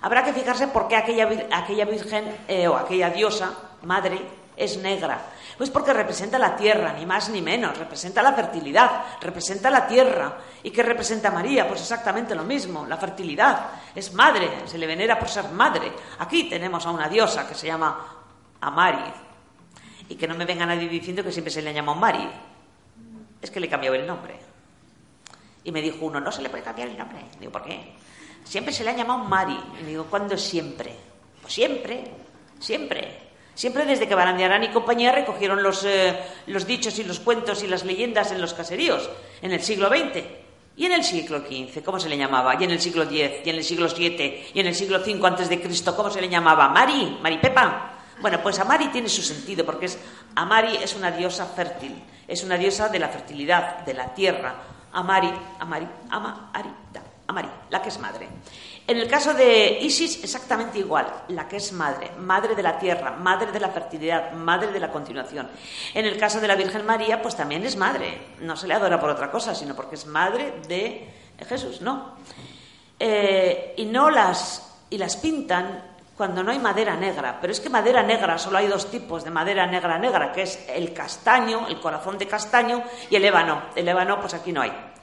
[0.00, 5.20] habrá que fijarse por qué aquella, aquella virgen eh, o aquella diosa, madre, es negra.
[5.56, 10.38] Pues porque representa la tierra, ni más ni menos, representa la fertilidad, representa la tierra.
[10.62, 11.66] ¿Y qué representa María?
[11.68, 13.70] Pues exactamente lo mismo, la fertilidad.
[13.94, 15.92] Es madre, se le venera por ser madre.
[16.18, 18.16] Aquí tenemos a una diosa que se llama
[18.60, 19.12] Amari.
[20.08, 22.28] Y que no me venga nadie diciendo que siempre se le llama Mari
[23.44, 24.34] es que le cambió el nombre.
[25.64, 27.18] Y me dijo uno, no se le puede cambiar el nombre.
[27.38, 27.92] Digo, ¿por qué?
[28.42, 29.58] Siempre se le ha llamado Mari.
[29.80, 30.96] Y digo, ¿cuándo siempre?
[31.42, 32.04] Pues siempre,
[32.58, 33.23] siempre.
[33.54, 37.68] Siempre desde que Barandiarán y compañía recogieron los, eh, los dichos y los cuentos y
[37.68, 39.08] las leyendas en los caseríos,
[39.42, 40.24] en el siglo XX.
[40.76, 42.60] Y en el siglo XV, ¿cómo se le llamaba?
[42.60, 45.24] Y en el siglo X, y en el siglo VII, y en el siglo V
[45.24, 46.68] antes de Cristo, ¿cómo se le llamaba?
[46.68, 47.92] Mari, Maripepa.
[48.20, 49.98] Bueno, pues Amari tiene su sentido, porque es,
[50.34, 54.54] Amari es una diosa fértil, es una diosa de la fertilidad, de la tierra.
[54.92, 56.52] Amari, Amari, Ama,
[57.26, 58.28] Amari, la que es madre.
[58.86, 63.12] En el caso de Isis, exactamente igual, la que es madre, madre de la tierra,
[63.12, 65.48] madre de la fertilidad, madre de la continuación.
[65.94, 69.00] En el caso de la Virgen María, pues también es madre, no se le adora
[69.00, 71.08] por otra cosa, sino porque es madre de
[71.48, 72.16] Jesús, ¿no?
[72.98, 77.38] Eh, y no las, y las pintan cuando no hay madera negra.
[77.40, 80.62] Pero es que madera negra, solo hay dos tipos de madera negra negra, que es
[80.68, 83.62] el castaño, el corazón de castaño, y el ébano.
[83.74, 84.93] El ébano, pues aquí no hay.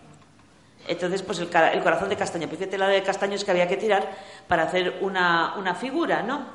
[0.92, 2.50] Entonces, pues el, corazón de castaño.
[2.50, 4.12] Fíjate la de castaños que había que tirar
[4.46, 6.46] para hacer una, figura, ¿no?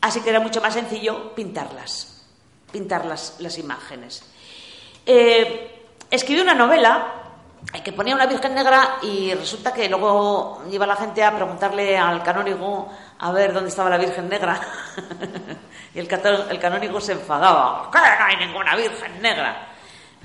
[0.00, 2.24] Así que era mucho más sencillo pintarlas,
[2.70, 4.22] pintar las, imágenes.
[5.04, 7.14] Eh, escribió una novela
[7.82, 12.22] que ponía una Virgen Negra y resulta que luego iba la gente a preguntarle al
[12.22, 14.60] canónigo a ver dónde estaba la Virgen Negra.
[15.94, 16.08] y el,
[16.50, 17.90] el canónigo se enfadaba.
[17.90, 17.98] ¿Qué?
[17.98, 19.71] No hay ninguna Virgen Negra.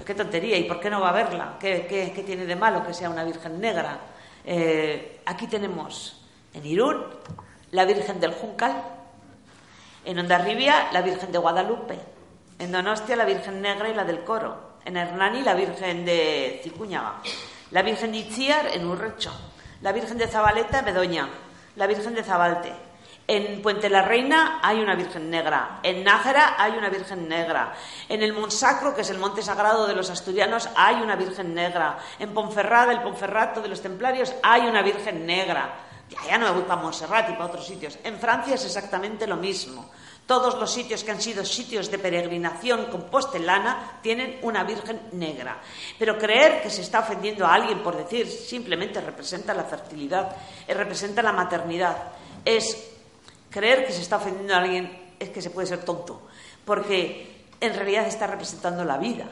[0.05, 1.57] Qué tontería, ¿y por qué no va a verla?
[1.59, 3.99] ¿Qué, tiene de malo que sea una Virgen Negra?
[4.45, 6.21] Eh, aquí tenemos
[6.53, 7.03] en Irún
[7.71, 8.83] la Virgen del Juncal,
[10.05, 11.99] en Ondarribia la Virgen de Guadalupe,
[12.59, 17.15] en Donostia la Virgen Negra y la del Coro, en Hernani la Virgen de Cicuñaga,
[17.71, 19.31] la Virgen de Itziar en Urrecho,
[19.81, 21.29] la Virgen de Zabaleta en Bedoña,
[21.75, 22.86] la Virgen de Zabalte.
[23.29, 27.73] En Puente la Reina hay una Virgen Negra, en Nájera hay una Virgen Negra,
[28.07, 31.97] en el Monsacro, que es el monte sagrado de los asturianos, hay una Virgen Negra,
[32.19, 35.83] en Ponferrada, el Ponferrato de los Templarios, hay una Virgen Negra.
[36.25, 37.99] Ya, no me voy para Montserrat y para otros sitios.
[38.01, 39.89] En Francia es exactamente lo mismo.
[40.25, 45.61] Todos los sitios que han sido sitios de peregrinación compostelana tienen una Virgen negra.
[45.99, 50.33] Pero creer que se está ofendiendo a alguien por decir simplemente representa la fertilidad,
[50.65, 51.97] eh, representa la maternidad,
[52.45, 52.96] es
[53.57, 56.21] creer que se está ofendiendo a alguien es que se puede ser tonto,
[56.63, 59.25] porque en realidad está representando la vida.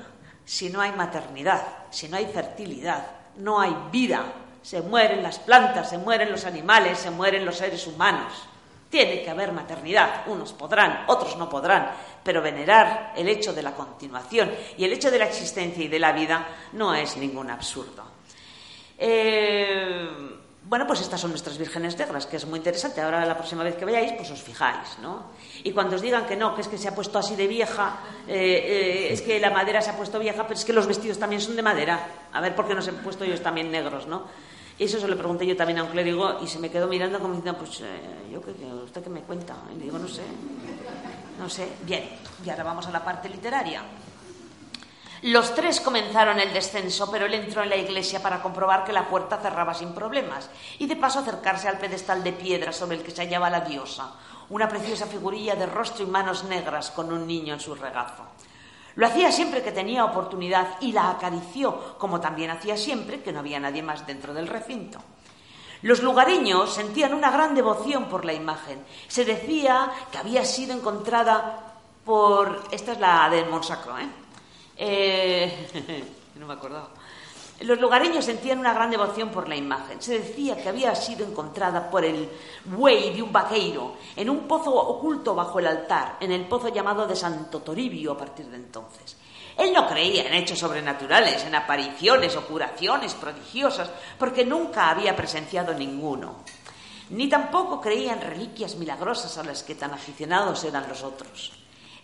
[0.43, 1.61] Si no hay maternidad,
[1.91, 3.05] si no hay fertilidad,
[3.37, 4.25] no hay vida.
[4.63, 8.33] Se mueren las plantas, se mueren los animales, se mueren los seres humanos.
[8.89, 11.91] Tiene que haber maternidad, unos podrán, otros no podrán,
[12.23, 15.99] pero venerar el hecho de la continuación y el hecho de la existencia y de
[15.99, 18.03] la vida no es ningún absurdo.
[18.97, 20.34] Eh,
[20.67, 22.99] bueno, pues estas son nuestras vírgenes negras, que es muy interesante.
[22.99, 25.31] Ahora la próxima vez que vayáis, pues os fijáis, ¿no?
[25.63, 27.99] Y cuando os digan que no, que es que se ha puesto así de vieja,
[28.27, 31.19] eh, eh, es que la madera se ha puesto vieja, pero es que los vestidos
[31.19, 32.07] también son de madera.
[32.33, 34.23] A ver, ¿por qué no se han puesto ellos también negros, no?
[34.77, 37.35] Eso se lo pregunté yo también a un clérigo y se me quedó mirando como
[37.35, 38.51] diciendo, pues eh, yo qué,
[38.83, 39.55] usted qué me cuenta.
[39.71, 40.23] Y le digo, no sé,
[41.39, 41.69] no sé.
[41.83, 42.09] Bien,
[42.43, 43.83] y ahora vamos a la parte literaria.
[45.25, 49.07] Los tres comenzaron el descenso, pero él entró en la iglesia para comprobar que la
[49.07, 53.09] puerta cerraba sin problemas y de paso acercarse al pedestal de piedra sobre el que
[53.09, 54.13] se hallaba la diosa,
[54.49, 58.23] una preciosa figurilla de rostro y manos negras con un niño en su regazo.
[58.93, 63.39] Lo hacía siempre que tenía oportunidad y la acarició, como también hacía siempre que no
[63.39, 64.99] había nadie más dentro del recinto.
[65.81, 68.85] Los lugareños sentían una gran devoción por la imagen.
[69.07, 71.73] Se decía que había sido encontrada
[72.05, 72.61] por.
[72.69, 74.24] Esta es la del Monsacro, ¿eh?
[74.77, 76.03] Eh
[76.35, 76.89] no me acordaba.
[77.61, 80.01] Los lugareños sentían una gran devoción por la imagen.
[80.01, 82.29] Se decía que había sido encontrada por el
[82.65, 87.07] buey de un vaqueiro en un pozo oculto bajo el altar, en el pozo llamado
[87.07, 89.15] de Santo Toribio a partir de entonces.
[89.57, 95.73] Él no creía en hechos sobrenaturales, en apariciones o curaciones prodigiosas, porque nunca había presenciado
[95.73, 96.43] ninguno.
[97.11, 101.53] Ni tampoco creía en reliquias milagrosas a las que tan aficionados eran los otros.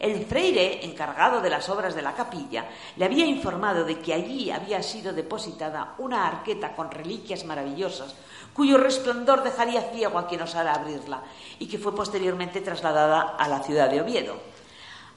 [0.02, 2.66] El freire, encargado de las obras de la capilla,
[2.97, 8.16] le había informado de que allí había sido depositada una arqueta con reliquias maravillosas,
[8.52, 11.22] cuyo resplandor dejaría ciego a quien osara abrirla,
[11.60, 14.39] y que fue posteriormente trasladada a la ciudad de Oviedo.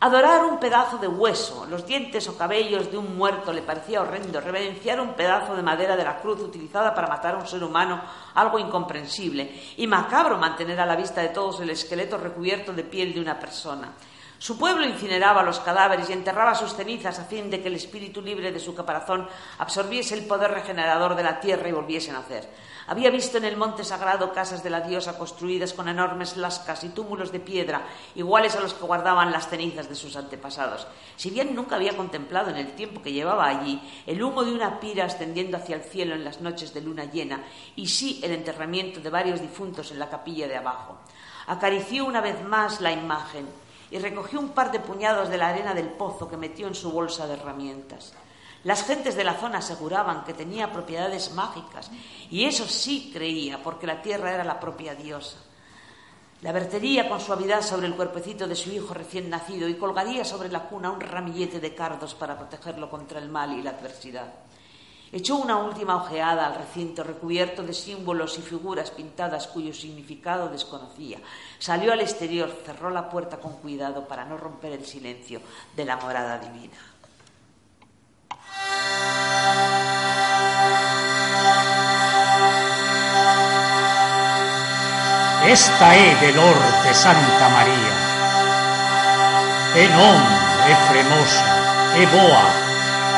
[0.01, 4.39] Adorar un pedazo de hueso, los dientes o cabellos de un muerto le parecía horrendo.
[4.39, 8.03] Reverenciar un pedazo de madera de la cruz utilizada para matar a un ser humano,
[8.35, 9.63] algo incomprensible.
[9.79, 13.41] Y macabro mantener a la vista de todos el esqueleto recubierto de piel de una
[13.41, 13.95] persona.
[14.45, 18.21] Su pueblo incineraba los cadáveres y enterraba sus cenizas a fin de que el espíritu
[18.21, 19.27] libre de su caparazón
[19.57, 22.47] absorbiese el poder regenerador de la tierra y volviese a nacer.
[22.87, 26.91] Había visto en el monte sagrado casas de la diosa construidas con enormes lascas y
[26.91, 27.87] túmulos de piedra,
[28.17, 30.87] iguales a los que guardaban las cenizas de sus antepasados.
[31.17, 34.79] Si bien nunca había contemplado en el tiempo que llevaba allí el humo de una
[34.79, 37.43] pira ascendiendo hacia el cielo en las noches de luna llena,
[37.77, 40.99] y sí el enterramiento de varios difuntos en la capilla de abajo.
[41.47, 43.64] Acarició una vez más la imagen
[43.95, 46.91] y recogió un par de puñados de la arena del pozo que metió en su
[46.91, 48.13] bolsa de herramientas.
[48.65, 51.93] Las gentes de la zona aseguraban que tenía propiedades mágicas,
[52.29, 55.37] y eso sí creía, porque la tierra era la propia diosa.
[56.43, 60.49] La vertería con suavidad sobre el cuerpecito de su hijo recién nacido y colgaría sobre
[60.49, 64.27] la cuna un ramillete de cardos para protegerlo contra el mal y la adversidad.
[65.13, 71.19] Echó una última ojeada al recinto recubierto de símbolos y figuras pintadas cuyo significado desconocía.
[71.59, 75.41] Salió al exterior, cerró la puerta con cuidado para no romper el silencio
[75.77, 76.77] de la morada divina.
[85.47, 87.95] Esta es de Santa María.
[89.77, 90.19] E non
[90.65, 91.47] é fremosa,
[92.01, 92.47] é boa,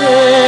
[0.00, 0.39] say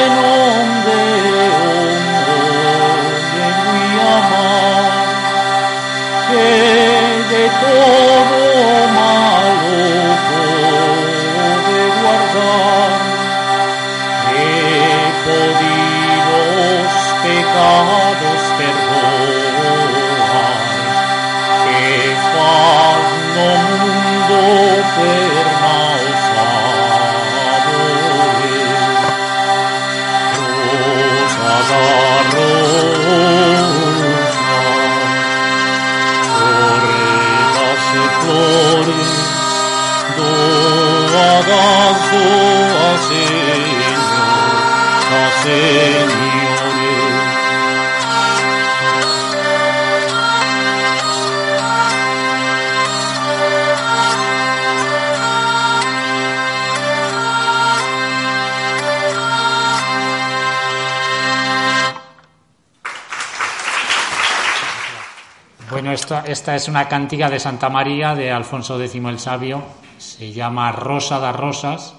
[66.27, 69.82] esta, es una cántica de Santa María de Alfonso X el Sabio.
[70.23, 71.97] Se llama Rosa da Rosas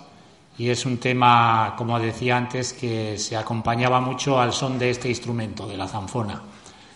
[0.57, 5.09] y es un tema, como decía antes, que se acompañaba mucho al son de este
[5.09, 6.41] instrumento, de la zanfona.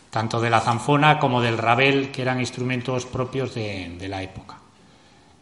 [0.09, 4.55] Tanto de la zanfona como del rabel, que eran instrumentos propios de, la época.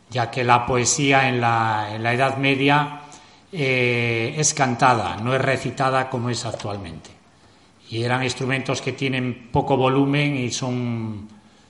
[0.09, 3.01] Ya que la poesía en la, Edad Media
[3.51, 7.11] eh, es cantada, no es recitada como es actualmente.
[7.91, 11.29] Y eran instrumentos que tienen poco volumen y son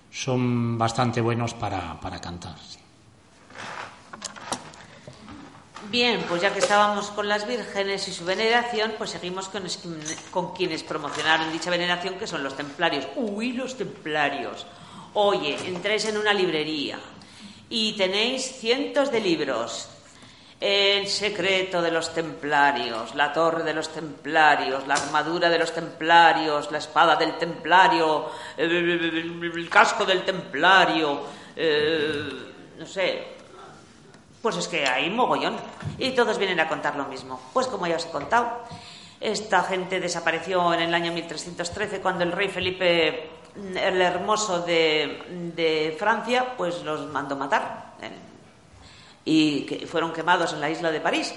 [0.10, 2.56] son bastante buenos para, cantar.
[5.90, 9.64] Bien, pues ya que estábamos con las vírgenes y su veneración, pues seguimos con,
[10.32, 13.08] con, quienes promocionaron dicha veneración, que son los templarios.
[13.16, 14.66] ¡Uy, los templarios!
[15.14, 17.00] Oye, entréis en una librería
[17.70, 19.90] y tenéis cientos de libros
[20.60, 26.72] el secreto de los templarios, la torre de los templarios, la armadura de los templarios,
[26.72, 31.22] la espada del templario, el, casco del templario,
[31.56, 32.30] eh,
[32.78, 33.35] no sé.
[34.46, 35.56] Pues es que hay mogollón.
[35.98, 37.42] Y todos vienen a contar lo mismo.
[37.52, 38.60] Pues como ya os he contado,
[39.20, 46.54] esta gente desapareció en el año 1313 cuando el rey Felipe el Hermoso de, Francia
[46.56, 47.96] pues los mandó matar
[49.26, 51.34] y fueron quemados en la isla de París.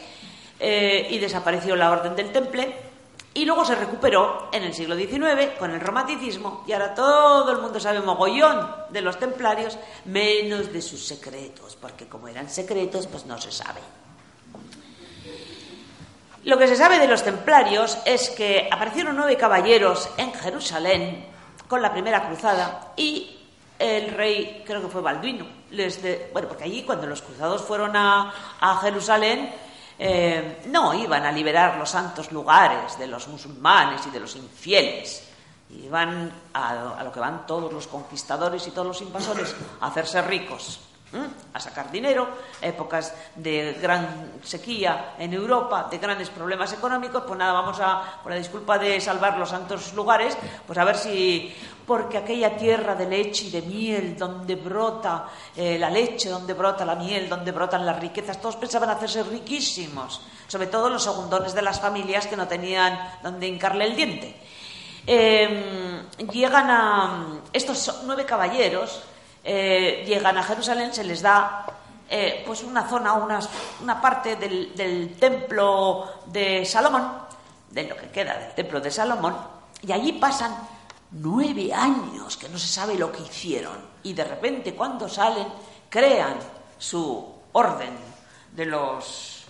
[0.60, 2.87] Eh, y desapareció la Orden del Temple.
[3.34, 7.58] Y luego se recuperó en el siglo XIX con el romanticismo y ahora todo el
[7.58, 13.26] mundo sabe mogollón de los templarios, menos de sus secretos, porque como eran secretos, pues
[13.26, 13.80] no se sabe.
[16.44, 21.26] Lo que se sabe de los templarios es que aparecieron nueve caballeros en Jerusalén
[21.68, 23.38] con la primera cruzada y
[23.78, 26.00] el rey, creo que fue Balduino, les
[26.32, 28.32] bueno, porque allí cuando los cruzados fueron a,
[28.82, 29.52] Jerusalén,
[29.98, 35.24] eh, no iban a liberar los santos lugares de los musulmanes y de los infieles.
[35.70, 40.80] Iban a lo que van todos los conquistadores y todos los invasores, a hacerse ricos
[41.54, 42.28] a sacar dinero,
[42.60, 48.32] épocas de gran sequía en Europa, de grandes problemas económicos, pues nada, vamos a, por
[48.32, 50.36] la disculpa de salvar los santos lugares,
[50.66, 51.54] pues a ver si,
[51.88, 55.24] porque aquella tierra de leche y de miel, donde brota
[55.56, 60.20] eh, la leche, donde brota la miel, donde brotan las riquezas, todos pensaban hacerse riquísimos,
[60.46, 64.36] sobre todo los segundones de las familias que no tenían donde hincarle el diente.
[65.06, 69.00] Em, llegan a estos nueve caballeros,
[69.42, 71.64] eh, llegan a Jerusalén, se les da
[72.10, 73.40] eh, pues una zona, una,
[73.82, 77.10] una parte del, templo de Salomón,
[77.70, 79.34] de lo que queda del templo de Salomón,
[79.80, 80.54] y allí pasan
[81.12, 83.76] nueve años que no se sabe lo que hicieron.
[84.02, 85.46] Y de repente, cuando salen,
[85.88, 86.38] crean
[86.78, 87.96] su orden
[88.52, 89.44] de los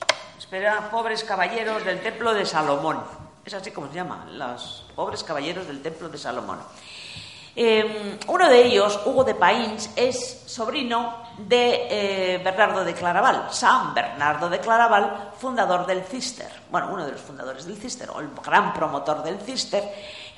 [0.91, 3.03] pobres caballeros del templo de Salomón.
[3.45, 6.59] Es así como se llama, los pobres caballeros del templo de Salomón.
[7.61, 13.93] Eh, uno de ellos, Hugo de Pains, es sobrino de eh, Bernardo de Claraval, San
[13.95, 18.29] Bernardo de Claraval, fundador del Cister, bueno, uno de los fundadores del Cister, o el
[18.45, 19.83] gran promotor del Cister,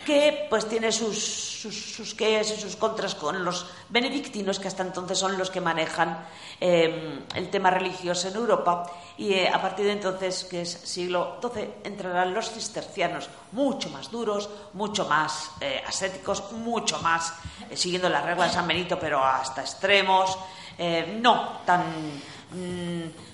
[0.05, 5.19] que pues tiene sus, sus, sus y sus contras con los benedictinos, que hasta entonces
[5.19, 6.27] son los que manejan
[6.59, 11.39] em, el tema religioso en Europa, y eh, a partir de entonces, que es siglo
[11.43, 17.35] XII, entrarán los cistercianos mucho más duros, mucho más eh, ascéticos, mucho más
[17.69, 20.37] eh, siguiendo las reglas de San Benito, pero hasta extremos,
[21.21, 21.85] no tan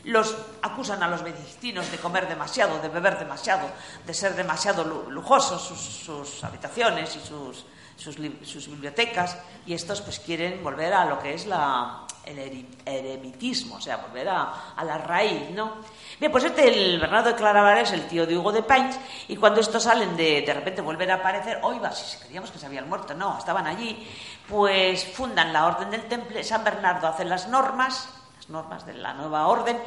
[0.05, 3.69] los acusan a los benedictinos de comer demasiado, de beber demasiado,
[4.07, 7.65] de ser demasiado lujosos sus, habitaciones y sus,
[7.97, 13.81] sus, bibliotecas, y estos pues quieren volver a lo que es la, el eremitismo, o
[13.81, 15.77] sea, volver a, la raíz, ¿no?
[16.21, 18.99] Bien, pues este, el Bernardo de Claraval es el tío de Hugo de Pains,
[19.29, 22.67] y cuando estos salen de, de repente vuelven a aparecer, oiga, si creíamos que se
[22.67, 24.07] habían muerto, no, estaban allí,
[24.49, 28.09] pues fundan la Orden del Temple, San Bernardo hace las normas,
[28.49, 29.79] normas de la nueva orden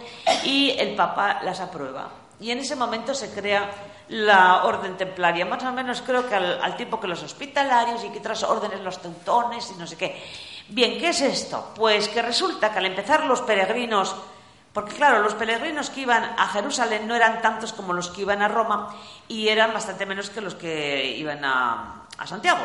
[0.44, 2.10] y el Papa las aprueba.
[2.40, 3.70] Y en ese momento se crea
[4.10, 8.20] la orden templaria, más o menos creo que al, tiempo que los hospitalarios y que
[8.20, 10.24] otras órdenes, los teutones y no sé qué.
[10.70, 11.74] Bien, ¿qué es esto?
[11.76, 14.16] Pues que resulta que al empezar los peregrinos,
[14.74, 18.42] porque claro, los peregrinos que iban a Jerusalén no eran tantos como los que iban
[18.42, 18.96] a Roma
[19.28, 22.62] y eran bastante menos que los que iban a, a Santiago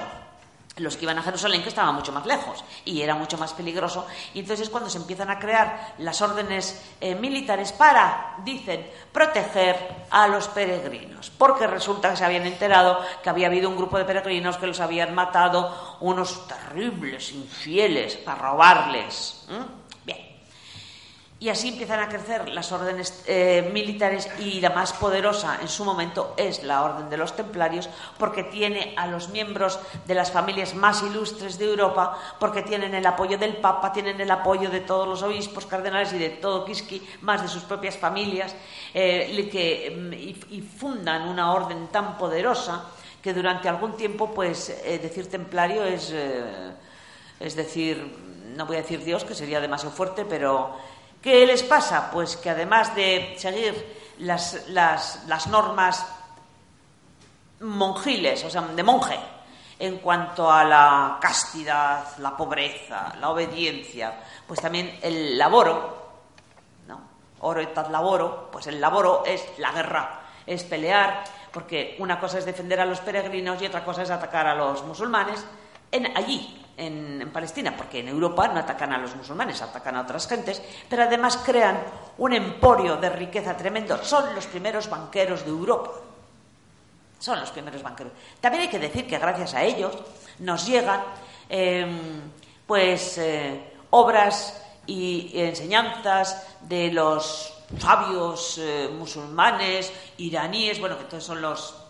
[0.77, 4.07] los que iban a Jerusalén, que estaban mucho más lejos y era mucho más peligroso.
[4.33, 10.07] Y entonces es cuando se empiezan a crear las órdenes eh, militares para, dicen, proteger
[10.11, 11.31] a los peregrinos.
[11.31, 14.81] Porque resulta que se habían enterado que había habido un grupo de peregrinos que los
[14.81, 19.47] habían matado unos terribles infieles para robarles.
[21.45, 25.85] Y así empiezan a crecer las órdenes eh, militares y la más poderosa en su
[25.85, 30.75] momento es la Orden de los Templarios porque tiene a los miembros de las familias
[30.75, 35.07] más ilustres de Europa, porque tienen el apoyo del Papa, tienen el apoyo de todos
[35.07, 38.57] los obispos, cardenales y de todo Kiski, más de sus propias familias,
[38.95, 42.87] eh, que, mm, y, fundan una orden tan poderosa
[43.21, 46.11] que durante algún tiempo, pues, eh, decir templario es,
[47.39, 48.25] es decir,
[48.57, 50.77] no voy a decir Dios, que sería demasiado fuerte, pero
[51.25, 52.11] ¿Qué les pasa?
[52.11, 56.07] Pues que además de seguir las, normas
[57.61, 59.19] monjiles, o sea, de monje,
[59.79, 65.97] en cuanto a la castidad, la pobreza, la obediencia, pues también el laboro,
[66.87, 67.01] ¿no?
[67.41, 72.81] Oro laboro, pues el laboro es la guerra, es pelear, porque una cosa es defender
[72.81, 75.43] a los peregrinos y otra cosa es atacar a los musulmanes
[75.91, 80.27] en allí, en, Palestina, porque en Europa no atacan a los musulmanes, atacan a otras
[80.27, 81.83] gentes, pero además crean
[82.19, 84.03] un emporio de riqueza tremendo.
[84.03, 85.91] Son los primeros banqueros de Europa.
[87.19, 88.13] Son los primeros banqueros.
[88.41, 89.97] También hay que decir que gracias a ellos
[90.41, 91.03] nos llegan
[91.49, 92.21] em,
[92.67, 101.41] pues eh, obras y enseñanzas de los sabios eh, musulmanes, iraníes, bueno, que todos son
[101.41, 101.84] los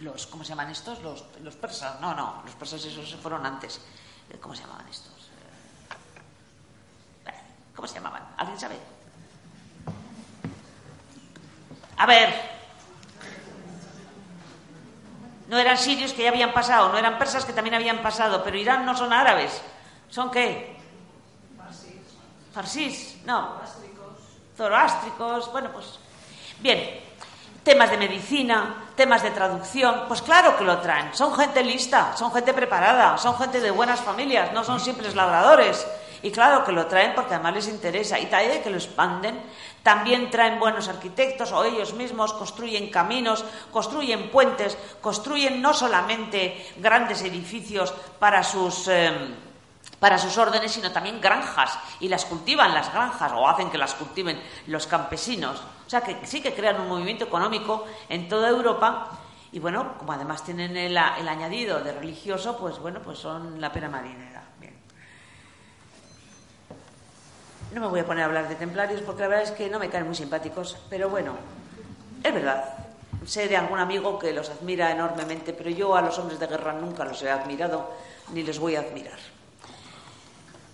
[0.00, 1.02] los ¿cómo se llaman estos?
[1.02, 3.80] Los, los persas, no, no, los persas esos se fueron antes.
[4.30, 5.30] Eh, ¿Cómo se llamaban estos?
[7.26, 7.32] Eh,
[7.74, 8.22] ¿Cómo se llamaban?
[8.36, 8.76] ¿Alguien sabe?
[11.96, 12.58] A ver.
[15.48, 18.56] No eran sirios que ya habían pasado, no eran persas que también habían pasado, pero
[18.58, 19.62] Irán no son árabes.
[20.10, 20.76] ¿Son qué?
[21.56, 21.94] Farsís.
[22.52, 23.56] Farsís, no.
[24.56, 25.50] Zoroástricos.
[25.50, 25.98] Bueno, pues.
[26.60, 27.00] Bien,
[27.62, 31.14] temas de medicina, temas de traducción, pues claro que lo traen.
[31.14, 35.86] Son gente lista, son gente preparada, son gente de buenas familias, no son simples labradores.
[36.20, 38.18] Y claro que lo traen porque además les interesa.
[38.18, 39.40] Y de que lo expanden.
[39.84, 47.22] También traen buenos arquitectos o ellos mismos construyen caminos, construyen puentes, construyen no solamente grandes
[47.22, 48.88] edificios para sus...
[48.88, 49.48] Em,
[50.00, 53.94] para sus órdenes, sino también granjas, y las cultivan las granjas, o hacen que las
[53.94, 55.60] cultiven los campesinos.
[55.88, 59.08] O sea, que sí que crean un movimiento económico en toda Europa
[59.52, 63.88] y bueno, como además tienen el, añadido de religioso, pues bueno, pues son la pena
[63.88, 64.42] marinera.
[67.72, 69.78] No me voy a poner a hablar de templarios porque la verdad es que no
[69.78, 71.32] me caen muy simpáticos, pero bueno,
[72.22, 72.64] es verdad.
[73.24, 76.74] Sé de algún amigo que los admira enormemente, pero yo a los hombres de guerra
[76.74, 77.94] nunca los he admirado
[78.34, 79.18] ni les voy a admirar.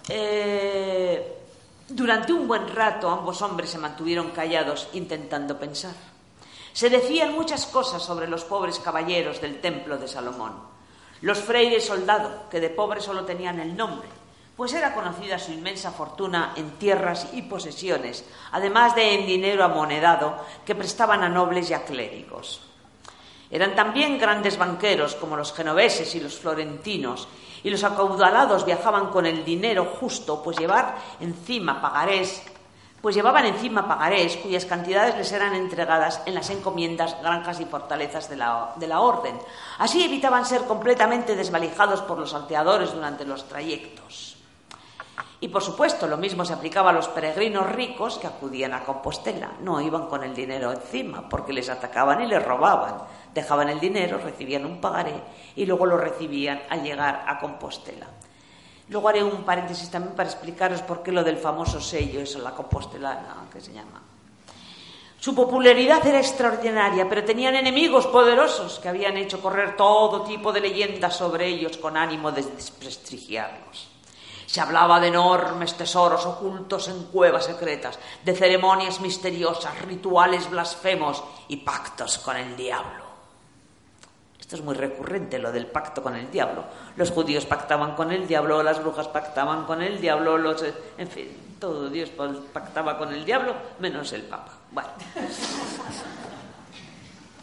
[0.09, 1.44] Eh,
[1.89, 5.95] durante un buen rato ambos hombres se mantuvieron callados intentando pensar.
[6.72, 10.74] Se decían muchas cosas sobre los pobres caballeros del templo de Salomón.
[11.20, 14.09] los freires soldado, que de pobre solo tenían el nombre,
[14.57, 20.37] pues era conocida su inmensa fortuna en tierras y posesiones, además de en dinero amonedado
[20.66, 22.61] que prestaban a nobles y a clérigos.
[23.51, 27.28] Eran también grandes banqueros como los genoveses y los florentinos,
[27.65, 32.43] y los acaudalados viajaban con el dinero justo, pues llevar encima pagarés,
[33.01, 38.29] pues llevaban encima pagarés cuyas cantidades les eran entregadas en las encomiendas, granjas y fortalezas
[38.29, 39.39] de la, de la orden.
[39.79, 44.34] Así evitaban ser completamente desvalijados por los salteadores durante los trayectos.
[45.41, 49.53] Y por supuesto, lo mismo se aplicaba a los peregrinos ricos que acudían a Compostela.
[49.61, 53.03] No iban con el dinero encima, porque les atacaban y les robaban.
[53.33, 55.15] Dejaban el dinero, recibían un pagaré
[55.57, 58.07] y luego lo recibían al llegar a Compostela.
[58.89, 62.53] Luego haré un paréntesis también para explicaros por qué lo del famoso sello, eso, la
[62.53, 64.03] compostelana, que se llama.
[65.19, 70.61] Su popularidad era extraordinaria, pero tenían enemigos poderosos que habían hecho correr todo tipo de
[70.61, 73.94] leyendas sobre ellos con ánimo de desprestigiarlos.
[74.55, 81.57] Se hablaba de enormes tesoros ocultos en cuevas secretas, de ceremonias misteriosas, rituales blasfemos y
[81.57, 83.03] pactos con el diablo.
[84.39, 86.63] Esto es muy recurrente, lo del pacto con el diablo.
[86.95, 90.65] Los judíos pactaban con el diablo, las brujas pactaban con el diablo, los,
[90.99, 92.11] en fin, todo Dios
[92.53, 94.53] pactaba con el diablo, menos el Papa.
[94.71, 94.91] Bueno.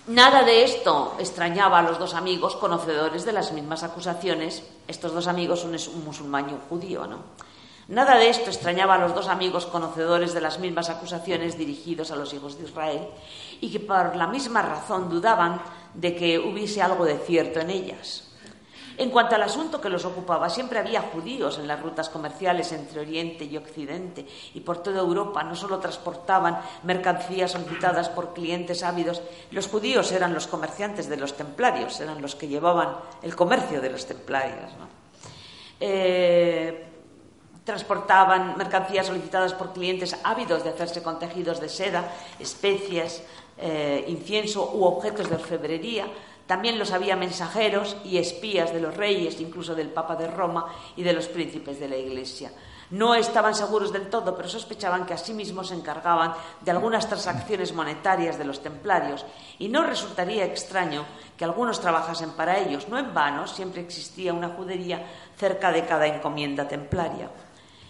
[0.07, 4.63] Nada de esto extrañaba a los dos amigos conocedores de las mismas acusaciones.
[4.87, 7.19] Estos dos amigos, es un musulmán y un judío, ¿no?
[7.87, 12.15] Nada de esto extrañaba a los dos amigos conocedores de las mismas acusaciones dirigidos a
[12.15, 13.07] los hijos de Israel
[13.59, 15.61] y que por la misma razón dudaban
[15.93, 18.30] de que hubiese algo de cierto en ellas.
[18.97, 23.01] En cuanto al asunto que los ocupaba, siempre había judíos en las rutas comerciales entre
[23.01, 25.43] Oriente y Occidente y por toda Europa.
[25.43, 29.21] No solo transportaban mercancías solicitadas por clientes ávidos,
[29.51, 33.89] los judíos eran los comerciantes de los templarios, eran los que llevaban el comercio de
[33.89, 34.71] los templarios.
[35.79, 36.87] Eh,
[37.63, 43.23] transportaban mercancías solicitadas por clientes ávidos de hacerse con tejidos de seda, especias,
[43.57, 46.07] eh, incienso u objetos de orfebrería
[46.51, 50.65] también los había mensajeros y espías de los reyes, incluso del Papa de Roma
[50.97, 52.51] y de los príncipes de la Iglesia.
[52.89, 58.37] No estaban seguros del todo, pero sospechaban que asimismo se encargaban de algunas transacciones monetarias
[58.37, 59.25] de los templarios,
[59.59, 61.05] y no resultaría extraño
[61.37, 62.89] que algunos trabajasen para ellos.
[62.89, 67.29] No en vano, siempre existía una judería cerca de cada encomienda templaria.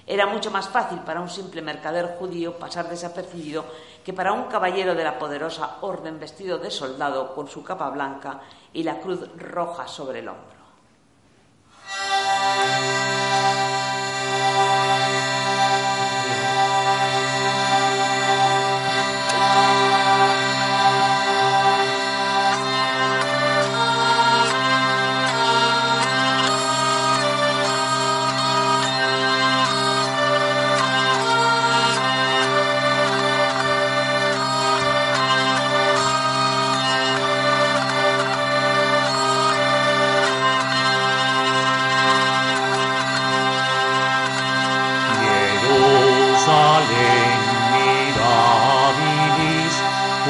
[0.06, 3.66] Era mucho más fácil para un simple mercader judío pasar desapercibido
[4.04, 8.42] que para un caballero de la poderosa orden vestido de soldado con su capa blanca
[8.74, 10.62] y la cruz roja sobre el hombro.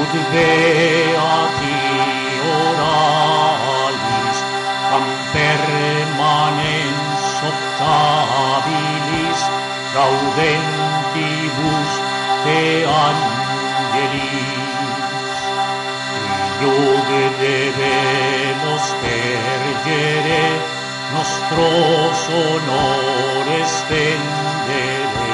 [0.10, 1.78] juzgué a ti,
[2.60, 4.38] oralis,
[4.90, 9.40] quam permanens optabilis,
[9.96, 11.92] gaudentibus
[12.44, 12.62] te
[13.06, 14.30] angelis.
[16.18, 16.30] Y
[16.62, 16.76] yo
[17.08, 20.44] que debemos pergere,
[21.14, 25.34] nostros honores tendere,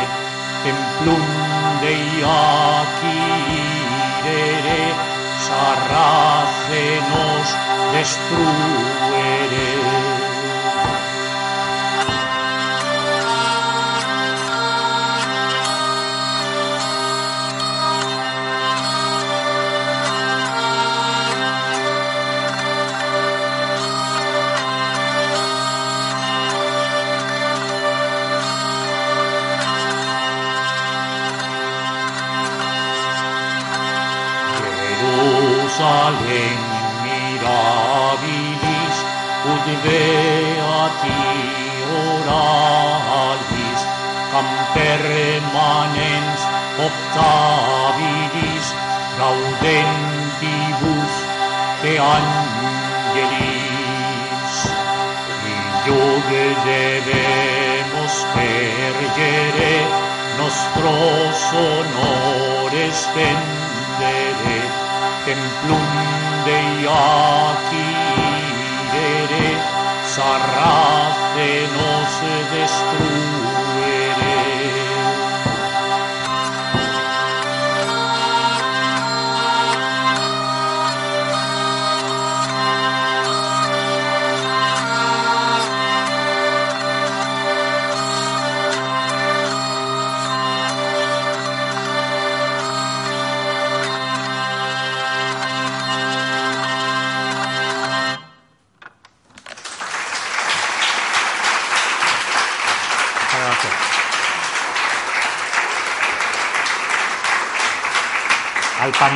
[0.64, 1.48] templum
[1.82, 3.47] Dei aquí
[5.48, 7.48] sarracenos
[7.94, 10.37] destrueres.
[36.08, 36.60] alem
[37.04, 38.98] mirabilis
[39.54, 41.24] ut beati
[42.02, 43.82] oralis
[44.32, 46.42] cam permanens
[46.88, 48.68] optabilis
[49.20, 51.14] gaudentibus
[51.82, 53.38] te angelis.
[55.88, 59.76] Iuge debemos pergere
[60.40, 62.98] nostros honores
[65.28, 65.88] templum
[66.46, 67.88] deiaci
[70.16, 72.14] sarracenos
[72.52, 73.37] destruye.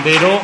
[0.02, 0.42] Pandero,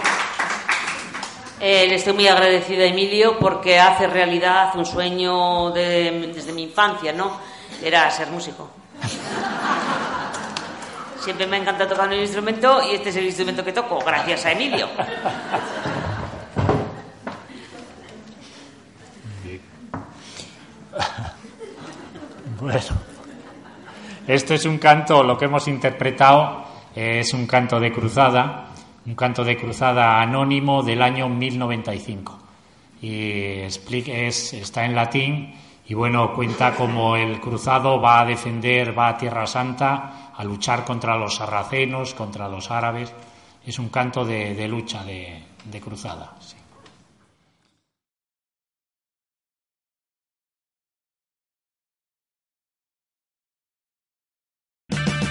[1.60, 6.62] Eh, le estoy muy agradecida a Emilio porque hace realidad un sueño de- desde mi
[6.64, 7.32] infancia, ¿no?
[7.82, 8.70] Era ser músico.
[11.20, 14.46] Siempre me ha encantado tocar un instrumento y este es el instrumento que toco, gracias
[14.46, 14.88] a Emilio.
[22.60, 22.80] Bueno,
[24.28, 28.67] esto es un canto, lo que hemos interpretado es un canto de cruzada,
[29.08, 32.38] un canto de cruzada anónimo del año 1095.
[33.02, 35.56] Y es, está en latín
[35.88, 40.84] y bueno, cuenta como el cruzado va a defender, va a Tierra Santa a luchar
[40.84, 43.14] contra los sarracenos, contra los árabes.
[43.66, 46.36] Es un canto de, de lucha, de, de cruzada.
[46.40, 46.57] sí.